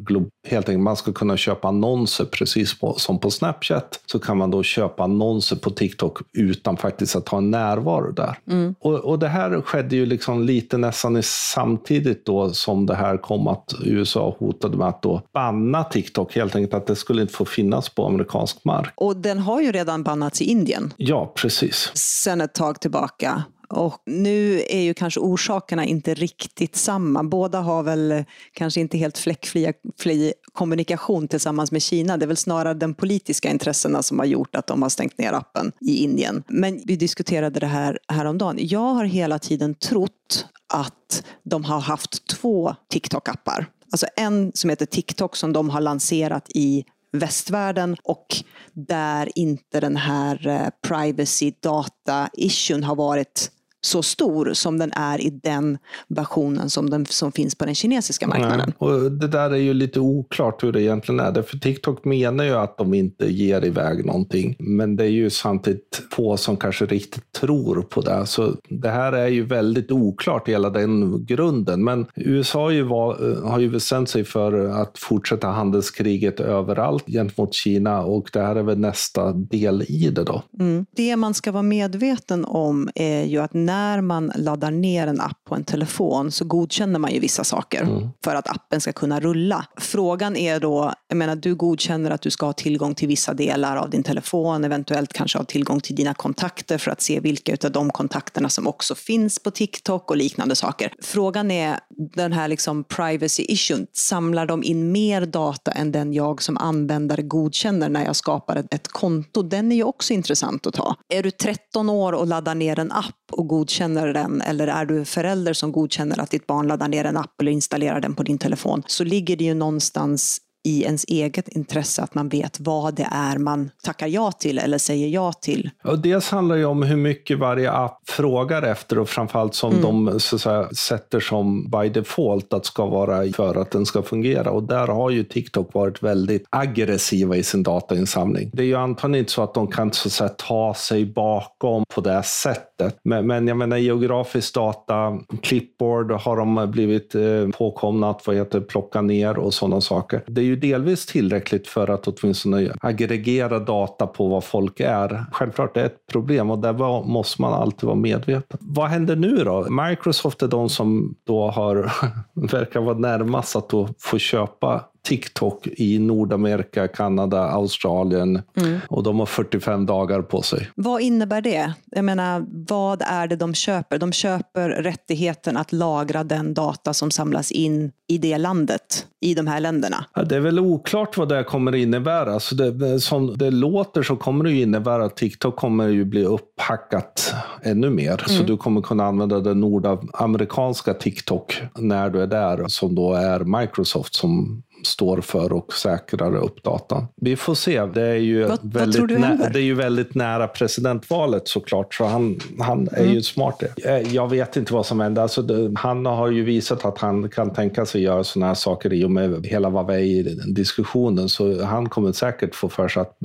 [0.49, 4.51] helt enkelt man ska kunna köpa annonser precis på, som på Snapchat så kan man
[4.51, 8.39] då köpa annonser på TikTok utan faktiskt att ha en närvaro där.
[8.47, 8.75] Mm.
[8.81, 13.47] Och, och det här skedde ju liksom lite nästan samtidigt då som det här kom
[13.49, 17.45] att USA hotade med att då banna TikTok, helt enkelt att det skulle inte få
[17.45, 18.93] finnas på amerikansk mark.
[18.97, 20.93] Och den har ju redan bannats i Indien.
[20.97, 21.91] Ja, precis.
[21.95, 23.45] Sen ett tag tillbaka.
[23.71, 27.23] Och nu är ju kanske orsakerna inte riktigt samma.
[27.23, 32.17] Båda har väl kanske inte helt fläckfri kommunikation tillsammans med Kina.
[32.17, 35.33] Det är väl snarare de politiska intressena som har gjort att de har stängt ner
[35.33, 36.43] appen i Indien.
[36.49, 38.57] Men vi diskuterade det här häromdagen.
[38.61, 43.67] Jag har hela tiden trott att de har haft två TikTok-appar.
[43.93, 48.27] Alltså en som heter TikTok som de har lanserat i västvärlden och
[48.73, 53.51] där inte den här eh, privacy data issuen har varit
[53.81, 55.79] så stor som den är i den
[56.09, 58.73] versionen som, den, som finns på den kinesiska marknaden.
[58.81, 58.89] Nej.
[58.89, 61.43] Och det där är ju lite oklart hur det egentligen är.
[61.43, 64.57] För TikTok menar ju att de inte ger iväg någonting.
[64.59, 68.27] Men det är ju samtidigt få som kanske riktigt tror på det.
[68.27, 71.85] Så det här är ju väldigt oklart, hela den grunden.
[71.85, 77.55] Men USA har ju, var, har ju bestämt sig för att fortsätta handelskriget överallt gentemot
[77.55, 80.43] Kina och det här är väl nästa del i det då.
[80.59, 80.87] Mm.
[80.97, 85.45] Det man ska vara medveten om är ju att när man laddar ner en app
[85.49, 88.09] på en telefon så godkänner man ju vissa saker mm.
[88.25, 89.67] för att appen ska kunna rulla.
[89.77, 93.77] Frågan är då, jag menar du godkänner att du ska ha tillgång till vissa delar
[93.77, 97.73] av din telefon, eventuellt kanske ha tillgång till dina kontakter för att se vilka av
[97.73, 100.93] de kontakterna som också finns på TikTok och liknande saker.
[101.03, 101.79] Frågan är
[102.15, 107.23] den här liksom privacy issue, samlar de in mer data än den jag som användare
[107.23, 109.43] godkänner när jag skapar ett, ett konto?
[109.43, 110.97] Den är ju också intressant att ta.
[111.09, 114.85] Är du 13 år och laddar ner en app och godkänner godkänner den eller är
[114.85, 118.23] du förälder som godkänner att ditt barn laddar ner en app eller installerar den på
[118.23, 122.95] din telefon så ligger det ju någonstans i ens eget intresse att man vet vad
[122.95, 125.71] det är man tackar ja till eller säger ja till.
[125.85, 129.83] Och dels handlar det om hur mycket varje app frågar efter och framförallt som mm.
[129.83, 134.51] de så säga, sätter som by default att ska vara för att den ska fungera.
[134.51, 138.51] Och där har ju TikTok varit väldigt aggressiva i sin datainsamling.
[138.53, 142.01] Det är ju antagligen inte så att de kan så säga, ta sig bakom på
[142.01, 142.99] det sättet.
[143.05, 148.61] Men, men jag menar geografisk data, clipboard har de blivit eh, påkomna att vad heter,
[148.61, 150.23] plocka ner och sådana saker.
[150.27, 155.25] Det ju delvis tillräckligt för att åtminstone aggregera data på vad folk är.
[155.33, 158.59] Självklart är det ett problem och där måste man alltid vara medveten.
[158.61, 159.67] Vad händer nu då?
[159.71, 161.93] Microsoft är de som då har,
[162.51, 168.79] verkar vara närmast att då få köpa TikTok i Nordamerika, Kanada, Australien mm.
[168.89, 170.71] och de har 45 dagar på sig.
[170.75, 171.73] Vad innebär det?
[171.87, 173.99] Jag menar, vad är det de köper?
[173.99, 179.47] De köper rättigheten att lagra den data som samlas in i det landet, i de
[179.47, 180.05] här länderna.
[180.15, 182.35] Ja, det är väl oklart vad det kommer innebära.
[182.35, 187.35] Alltså det, som det låter så kommer det innebära att TikTok kommer ju bli upphackat
[187.63, 188.25] ännu mer.
[188.29, 188.39] Mm.
[188.39, 193.61] Så du kommer kunna använda den nordamerikanska TikTok när du är där, som då är
[193.61, 197.07] Microsoft som står för och säkrar upp datan.
[197.17, 197.87] Vi får se.
[197.87, 202.05] Det är ju, vad, väldigt, vad nä- det är ju väldigt nära presidentvalet såklart, så
[202.05, 203.15] han, han är mm.
[203.15, 203.63] ju smart.
[203.85, 205.23] Eh, jag vet inte vad som händer.
[205.23, 208.93] Alltså, det, han har ju visat att han kan tänka sig göra sådana här saker
[208.93, 213.19] i och med hela Huawei-diskussionen, så han kommer säkert få för sig att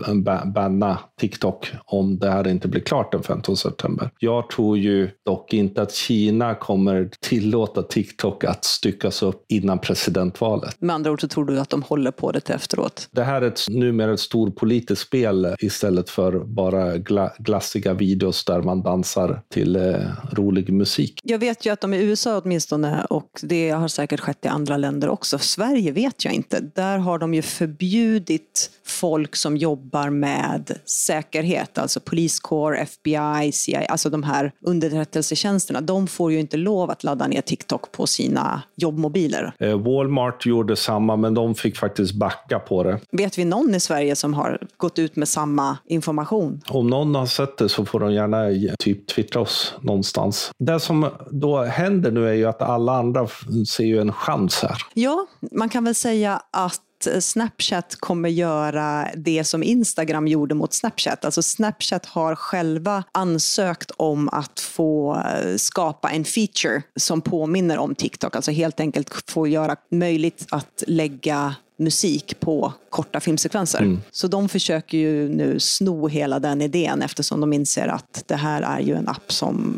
[0.45, 4.09] banna TikTok om det här inte blir klart den 15 september.
[4.19, 10.75] Jag tror ju dock inte att Kina kommer tillåta TikTok att styckas upp innan presidentvalet.
[10.79, 13.09] Med andra ord så tror tror du att de håller på det efteråt?
[13.11, 18.45] Det här är ett, numera ett stort politiskt spel istället för bara gla, glassiga videos
[18.45, 19.95] där man dansar till eh,
[20.31, 21.19] rolig musik.
[21.23, 24.77] Jag vet ju att de i USA åtminstone, och det har säkert skett i andra
[24.77, 30.79] länder också, Sverige vet jag inte, där har de ju förbjudit folk som jobbar med
[30.85, 37.03] säkerhet, alltså poliskår, FBI, CIA, alltså de här underrättelsetjänsterna, de får ju inte lov att
[37.03, 39.53] ladda ner TikTok på sina jobbmobiler.
[39.59, 42.99] Eh, Walmart gjorde samma, men de fick faktiskt backa på det.
[43.11, 46.61] Vet vi någon i Sverige som har gått ut med samma information?
[46.69, 50.51] Om någon har sett det så får de gärna typ twittra oss någonstans.
[50.57, 53.27] Det som då händer nu är ju att alla andra
[53.67, 54.77] ser ju en chans här.
[54.93, 56.81] Ja, man kan väl säga att
[57.19, 61.25] Snapchat kommer göra det som Instagram gjorde mot Snapchat.
[61.25, 67.95] Alltså Snapchat har själva ansökt om att få eh, skapa en feature som påminner om
[67.95, 68.35] TikTok.
[68.35, 73.80] Alltså helt enkelt få göra möjligt att lägga musik på korta filmsekvenser.
[73.80, 74.01] Mm.
[74.11, 78.61] Så de försöker ju nu sno hela den idén eftersom de inser att det här
[78.61, 79.76] är ju en app som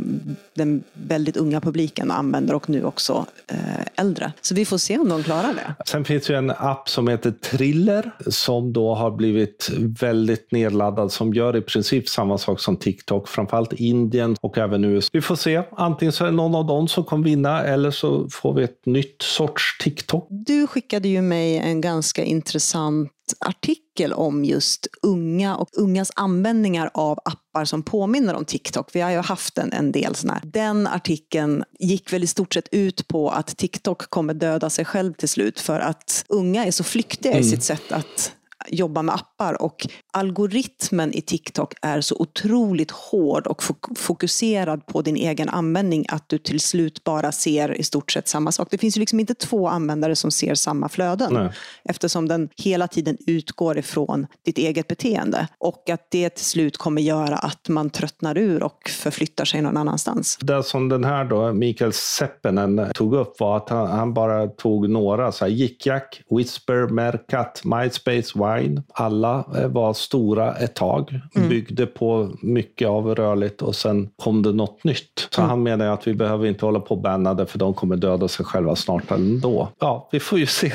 [0.54, 3.58] den väldigt unga publiken använder och nu också eh,
[3.96, 4.32] äldre.
[4.42, 5.76] Så vi får se om de klarar det.
[5.86, 9.70] Sen finns det en app som heter Triller som då har blivit
[10.02, 15.10] väldigt nedladdad som gör i princip samma sak som TikTok, framförallt Indien och även USA.
[15.14, 15.62] Vi får se.
[15.72, 18.86] Antingen så är det någon av dem som kommer vinna eller så får vi ett
[18.86, 20.28] nytt sorts TikTok.
[20.30, 27.20] Du skickade ju mig en ganska intressant artikel om just unga och ungas användningar av
[27.26, 28.90] appar som påminner om TikTok.
[28.94, 30.52] Vi har ju haft en, en del sådana här.
[30.52, 35.14] Den artikeln gick väl i stort sett ut på att TikTok kommer döda sig själv
[35.14, 37.44] till slut för att unga är så flyktiga mm.
[37.44, 38.32] i sitt sätt att
[38.68, 43.64] jobba med appar och algoritmen i TikTok är så otroligt hård och
[43.96, 48.52] fokuserad på din egen användning att du till slut bara ser i stort sett samma
[48.52, 48.68] sak.
[48.72, 51.50] Det finns ju liksom inte två användare som ser samma flöden Nej.
[51.84, 57.02] eftersom den hela tiden utgår ifrån ditt eget beteende och att det till slut kommer
[57.02, 60.38] göra att man tröttnar ur och förflyttar sig någon annanstans.
[60.42, 64.90] Det som den här då, Mikael Seppenen tog upp var att han, han bara tog
[64.90, 68.84] några, så här, Jickjack, Whisper, Mercat, MySpace, Wine.
[68.94, 71.50] Alla eh, var stora ett tag, mm.
[71.50, 75.28] byggde på mycket av rörligt och sen kom det något nytt.
[75.30, 75.50] Så mm.
[75.50, 78.28] han menar att vi behöver inte hålla på och banna det för de kommer döda
[78.28, 79.70] sig själva snart ändå.
[79.80, 80.74] Ja, vi får ju se.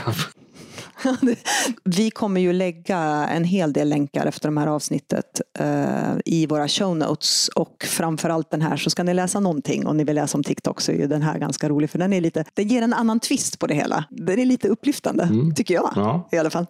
[1.85, 2.99] Vi kommer ju lägga
[3.29, 8.51] en hel del länkar efter det här avsnittet uh, i våra show notes och framförallt
[8.51, 10.97] den här så ska ni läsa någonting om ni vill läsa om TikTok så är
[10.97, 13.67] ju den här ganska rolig för den är lite, den ger en annan twist på
[13.67, 14.05] det hela.
[14.11, 15.55] Den är lite upplyftande mm.
[15.55, 16.29] tycker jag ja.
[16.33, 16.67] i alla fall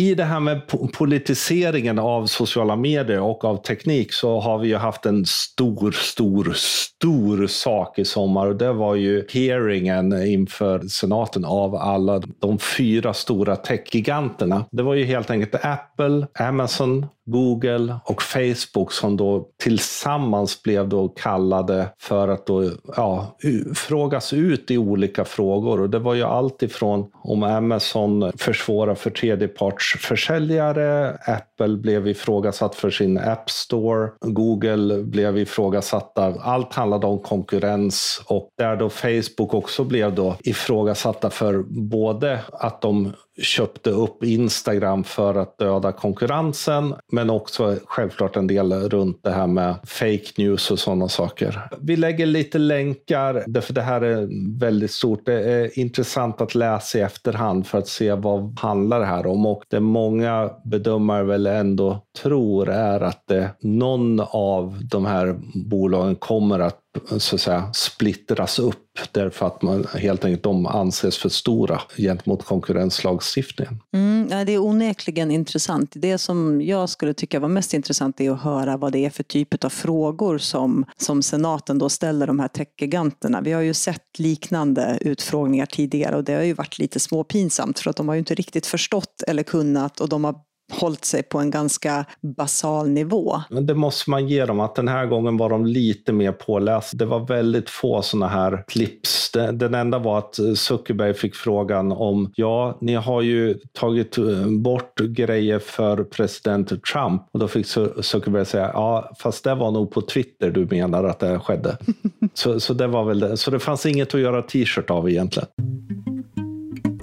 [0.00, 0.60] i det här med
[0.92, 6.52] politiseringen av sociala medier och av teknik så har vi ju haft en stor, stor,
[6.56, 13.14] stor sak i sommar och det var ju hearingen inför senaten av alla de fyra
[13.14, 14.64] stora techgiganterna.
[14.70, 21.08] Det var ju helt enkelt Apple, Amazon, Google och Facebook som då tillsammans blev då
[21.08, 23.36] kallade för att då, ja,
[23.74, 25.80] frågas ut i olika frågor.
[25.80, 32.90] Och det var ju allt ifrån om Amazon försvårar för tredjepartsförsäljare, Apple blev ifrågasatt för
[32.90, 36.34] sin App Store, Google blev ifrågasatta.
[36.40, 42.82] Allt handlade om konkurrens och där då Facebook också blev då ifrågasatta för både att
[42.82, 49.30] de köpte upp Instagram för att döda konkurrensen, men också självklart en del runt det
[49.30, 51.68] här med fake news och sådana saker.
[51.80, 54.28] Vi lägger lite länkar, därför det här är
[54.60, 55.26] väldigt stort.
[55.26, 59.46] Det är intressant att läsa i efterhand för att se vad handlar det här om
[59.46, 66.16] och det många bedömare väl ändå tror är att det, någon av de här bolagen
[66.16, 66.79] kommer att
[67.18, 72.44] så att säga, splittras upp därför att man helt enkelt de anses för stora gentemot
[72.44, 73.82] konkurrenslagstiftningen.
[73.94, 75.92] Mm, det är onekligen intressant.
[75.94, 79.22] Det som jag skulle tycka var mest intressant är att höra vad det är för
[79.22, 83.40] typ av frågor som, som senaten då ställer de här techgiganterna.
[83.40, 87.90] Vi har ju sett liknande utfrågningar tidigare och det har ju varit lite småpinsamt för
[87.90, 90.34] att de har ju inte riktigt förstått eller kunnat och de har
[90.70, 93.40] hållit sig på en ganska basal nivå.
[93.50, 96.96] Men det måste man ge dem, att den här gången var de lite mer pålästa.
[96.96, 99.30] Det var väldigt få sådana här clips.
[99.32, 105.00] Den enda var att Zuckerberg fick frågan om, ja, ni har ju tagit eh, bort
[105.00, 107.22] grejer för president Trump.
[107.32, 107.66] Och då fick
[108.02, 111.76] Zuckerberg säga, ja, fast det var nog på Twitter du menar att det skedde.
[112.34, 113.36] så, så det var väl det.
[113.36, 115.48] Så det fanns inget att göra t-shirt av egentligen.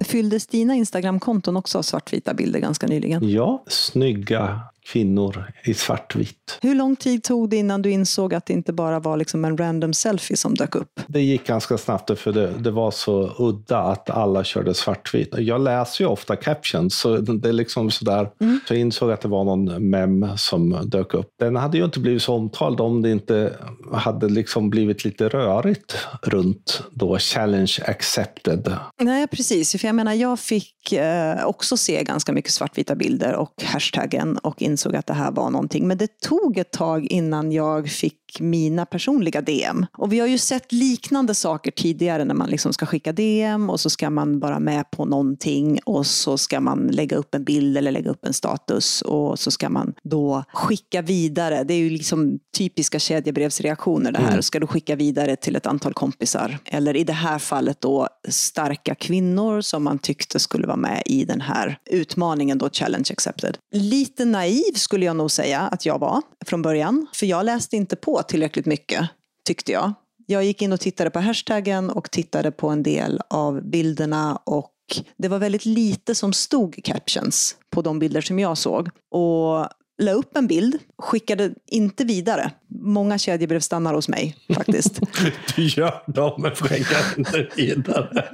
[0.08, 3.30] Fylldes dina Instagramkonton också av svartvita bilder ganska nyligen?
[3.30, 6.60] Ja, snygga kvinnor i svartvitt.
[6.62, 9.58] Hur lång tid tog det innan du insåg att det inte bara var liksom en
[9.58, 11.00] random selfie som dök upp?
[11.08, 15.34] Det gick ganska snabbt för det, det var så udda att alla körde svartvitt.
[15.38, 18.30] Jag läser ju ofta captions så det är liksom sådär.
[18.42, 18.60] Mm.
[18.68, 21.30] Så jag insåg att det var någon mem som dök upp.
[21.40, 23.56] Den hade ju inte blivit så omtalad om det inte
[23.94, 28.76] hade liksom blivit lite rörigt runt då challenge accepted.
[29.02, 29.72] Nej, precis.
[29.72, 34.62] För jag menar, jag fick eh, också se ganska mycket svartvita bilder och hashtaggen och
[34.78, 35.88] insåg att det här var någonting.
[35.88, 39.86] Men det tog ett tag innan jag fick mina personliga DM.
[39.98, 43.80] Och vi har ju sett liknande saker tidigare när man liksom ska skicka DM och
[43.80, 47.78] så ska man vara med på någonting och så ska man lägga upp en bild
[47.78, 51.64] eller lägga upp en status och så ska man då skicka vidare.
[51.64, 54.32] Det är ju liksom typiska kedjebrevsreaktioner det här.
[54.32, 54.42] Mm.
[54.42, 56.58] Ska du skicka vidare till ett antal kompisar?
[56.66, 61.26] Eller i det här fallet då starka kvinnor som man tyckte skulle vara med i
[61.26, 63.58] den här utmaningen då Challenge Accepted.
[63.74, 67.08] Lite naiv skulle jag nog säga att jag var från början.
[67.14, 69.10] För jag läste inte på tillräckligt mycket,
[69.46, 69.94] tyckte jag.
[70.26, 74.74] Jag gick in och tittade på hashtaggen och tittade på en del av bilderna och
[75.18, 78.90] det var väldigt lite som stod captions på de bilder som jag såg.
[79.12, 79.70] Och
[80.02, 82.52] la upp en bild, skickade inte vidare.
[82.70, 85.00] Många kedjebrev stannar hos mig faktiskt.
[85.56, 88.26] du gör dem men skickar inte vidare.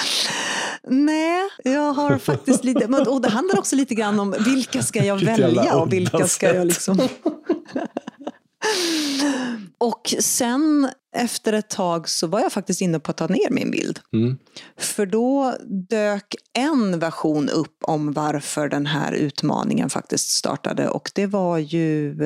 [0.82, 5.16] Nej, jag har faktiskt lite, och det handlar också lite grann om vilka ska jag
[5.16, 6.98] välja och vilka ska jag liksom...
[9.78, 13.70] Och sen efter ett tag så var jag faktiskt inne på att ta ner min
[13.70, 14.00] bild.
[14.12, 14.38] Mm.
[14.76, 15.54] För då
[15.88, 22.16] dök en version upp om varför den här utmaningen faktiskt startade och det var ju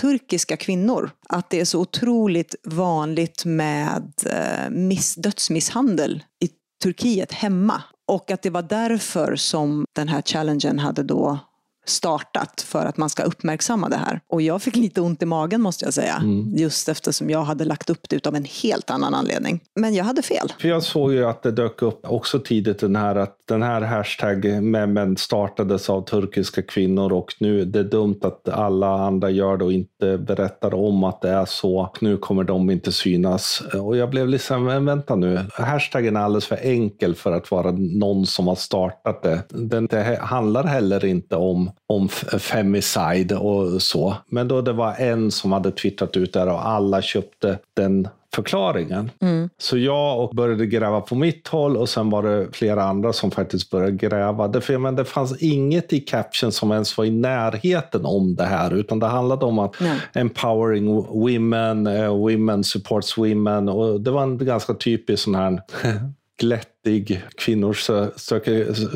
[0.00, 1.10] turkiska kvinnor.
[1.28, 6.48] Att det är så otroligt vanligt med eh, miss, dödsmisshandel i
[6.84, 7.82] Turkiet hemma.
[8.06, 11.38] Och att det var därför som den här challengen hade då
[11.84, 14.20] startat för att man ska uppmärksamma det här.
[14.28, 16.14] Och jag fick lite ont i magen måste jag säga.
[16.14, 16.56] Mm.
[16.56, 19.60] Just eftersom jag hade lagt upp det av en helt annan anledning.
[19.80, 20.52] Men jag hade fel.
[20.60, 23.80] För jag såg ju att det dök upp också tidigt den här att den här
[23.80, 29.56] hashtag memmen startades av turkiska kvinnor och nu det är dumt att alla andra gör
[29.56, 31.90] det och inte berättar om att det är så.
[32.00, 33.62] Nu kommer de inte synas.
[33.74, 37.70] Och jag blev liksom, men vänta nu, hashtaggen är alldeles för enkel för att vara
[37.70, 39.42] någon som har startat det.
[39.48, 42.08] Den det handlar heller inte om om
[42.38, 44.16] femicide och så.
[44.28, 49.10] Men då det var en som hade twittrat ut det och alla köpte den förklaringen.
[49.20, 49.50] Mm.
[49.58, 53.70] Så jag började gräva på mitt håll och sen var det flera andra som faktiskt
[53.70, 54.48] började gräva.
[54.48, 58.74] Därför, men det fanns inget i caption som ens var i närheten om det här,
[58.74, 60.00] utan det handlade om att Nej.
[60.12, 65.60] empowering women, uh, women supports women och det var en ganska typisk sån här
[66.40, 67.72] glätt fattig kvinnor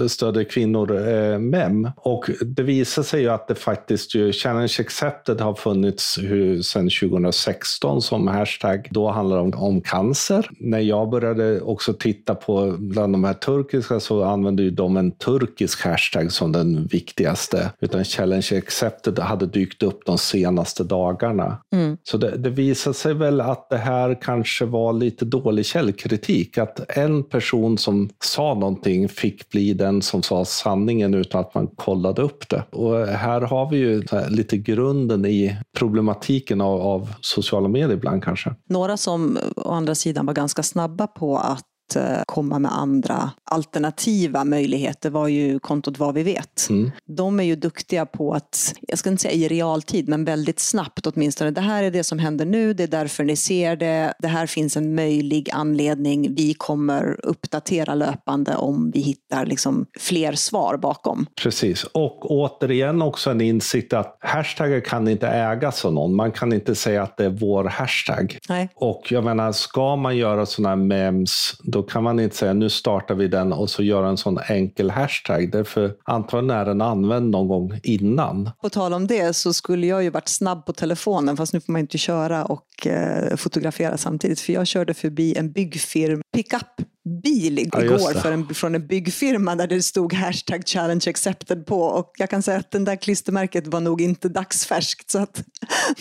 [0.09, 1.91] stöder kvinnor eh, MEM.
[1.97, 6.19] Och det visar sig ju att det faktiskt ju, Challenge Accepted har funnits
[6.63, 8.89] sedan 2016 som hashtag.
[8.91, 10.49] Då handlar det om, om cancer.
[10.61, 15.11] När jag började också titta på bland de här turkiska så använde ju de en
[15.11, 17.71] turkisk hashtag som den viktigaste.
[17.81, 21.59] Utan Challenge Accepted hade dykt upp de senaste dagarna.
[21.73, 21.97] Mm.
[22.03, 26.59] Så det, det visar sig väl att det här kanske var lite dålig källkritik.
[26.59, 31.67] Att en person som sa någonting fick bli den som sa sanningen utan att man
[31.67, 32.65] kollade upp det.
[32.73, 38.55] Och här har vi ju lite grunden i problematiken av, av sociala medier ibland kanske.
[38.69, 44.45] Några som å andra sidan var ganska snabba på att Eh, komma med andra alternativa
[44.45, 46.67] möjligheter var ju kontot Vad vi vet.
[46.71, 46.91] Mm.
[47.07, 51.07] De är ju duktiga på att, jag ska inte säga i realtid, men väldigt snabbt
[51.07, 51.51] åtminstone.
[51.51, 54.15] Det här är det som händer nu, det är därför ni ser det.
[54.19, 56.35] Det här finns en möjlig anledning.
[56.35, 61.27] Vi kommer uppdatera löpande om vi hittar liksom fler svar bakom.
[61.43, 66.17] Precis, och återigen också en insikt att hashtaggar kan inte ägas av någon.
[66.17, 68.39] Man kan inte säga att det är vår hashtag.
[68.49, 68.69] Nej.
[68.75, 72.71] Och jag menar, ska man göra sådana här memes, då kan man inte säga nu
[72.71, 75.53] startar vi den och så göra en sån enkel hashtag.
[75.53, 78.51] Därför antagligen är den använd någon gång innan.
[78.63, 81.73] På tal om det så skulle jag ju varit snabb på telefonen fast nu får
[81.73, 84.41] man inte köra och eh, fotografera samtidigt.
[84.41, 86.63] För jag körde förbi en byggfirm pickup
[87.09, 87.83] bil igår
[88.15, 92.43] ja, en, från en byggfirma där det stod hashtag challenge accepted på och jag kan
[92.43, 95.45] säga att den där klistermärket var nog inte dagsfärskt så att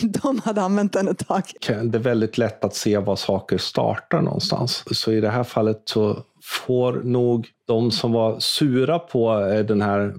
[0.00, 1.42] de hade använt den ett tag.
[1.66, 4.84] Det är väldigt lätt att se var saker startar någonstans.
[4.90, 9.82] Så i det här fallet så får nog de som var sura på eh, den
[9.82, 10.14] här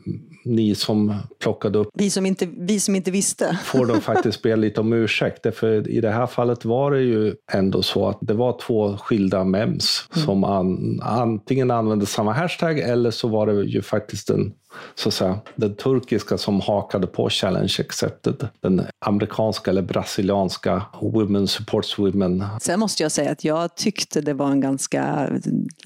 [0.46, 1.90] ni som plockade upp.
[1.94, 3.60] Vi som inte, vi som inte visste.
[3.64, 5.56] får de faktiskt be lite om ursäkt.
[5.56, 9.44] För i det här fallet var det ju ändå så att det var två skilda
[9.44, 10.26] mems mm.
[10.26, 14.54] som an, antingen använde samma hashtag eller så var det ju faktiskt den
[14.96, 18.48] så att säga, den turkiska som hakade på Challenge Accepted.
[18.62, 22.46] Den amerikanska eller brasilianska Women Supports Women.
[22.62, 25.30] Sen måste jag säga att jag tyckte det var en ganska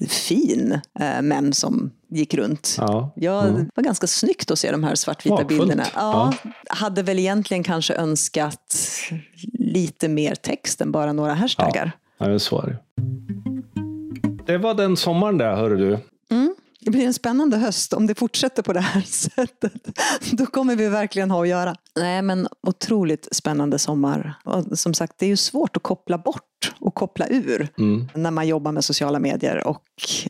[0.08, 2.76] fin eh, män som gick runt.
[2.78, 3.12] Ja.
[3.16, 3.54] Jag, mm.
[3.64, 5.60] Det var ganska snyggt att se de här svartvita Vakfullt.
[5.60, 5.84] bilderna.
[5.94, 6.50] Ja, ja.
[6.68, 8.74] Hade väl egentligen kanske önskat
[9.58, 11.92] lite mer text än bara några hashtaggar.
[12.18, 12.78] Ja, så är det.
[14.46, 15.98] Det var den sommaren där, hörru du.
[16.36, 16.54] Mm.
[16.84, 19.98] Det blir en spännande höst om det fortsätter på det här sättet.
[20.32, 21.76] Då kommer vi verkligen ha att göra.
[21.96, 24.34] Nej, men otroligt spännande sommar.
[24.44, 28.08] Och som sagt, det är ju svårt att koppla bort och koppla ur mm.
[28.14, 29.82] när man jobbar med sociala medier och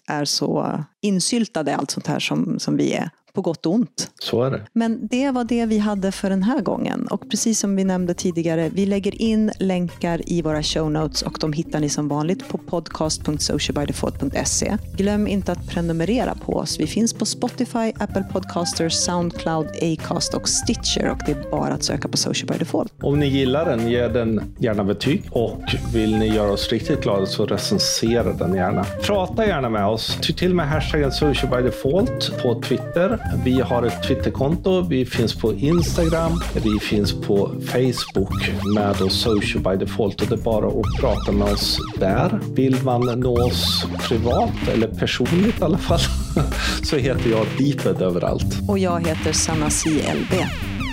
[0.06, 4.10] är så insyltade i allt sånt här som, som vi är på gott och ont.
[4.18, 4.60] Så är det.
[4.72, 7.06] Men det var det vi hade för den här gången.
[7.10, 11.36] Och precis som vi nämnde tidigare, vi lägger in länkar i våra show notes och
[11.40, 14.76] de hittar ni som vanligt på podcast.socialbydefault.se.
[14.96, 16.80] Glöm inte att prenumerera på oss.
[16.80, 21.82] Vi finns på Spotify, Apple Podcasters, Soundcloud, Acast och Stitcher och det är bara att
[21.82, 22.92] söka på Social by Default.
[23.02, 25.60] Om ni gillar den, ge den gärna betyg och
[25.94, 28.84] vill ni göra oss riktigt glada så recensera den gärna.
[28.84, 30.18] Prata gärna med oss.
[30.22, 35.34] Ty till med hashtaggen Social by Default på Twitter vi har ett Twitterkonto, vi finns
[35.34, 40.66] på Instagram, vi finns på Facebook med oss Social by Default och det är bara
[40.66, 42.40] att prata med oss där.
[42.54, 46.00] Vill man nå oss privat eller personligt i alla fall
[46.82, 48.68] så heter jag Deeped överallt.
[48.68, 50.46] Och jag heter Sanna CLB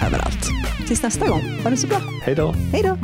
[0.08, 0.50] överallt.
[0.88, 1.98] Tills nästa gång, ha det så bra.
[2.24, 2.54] Hej då.
[2.72, 2.98] Hej då.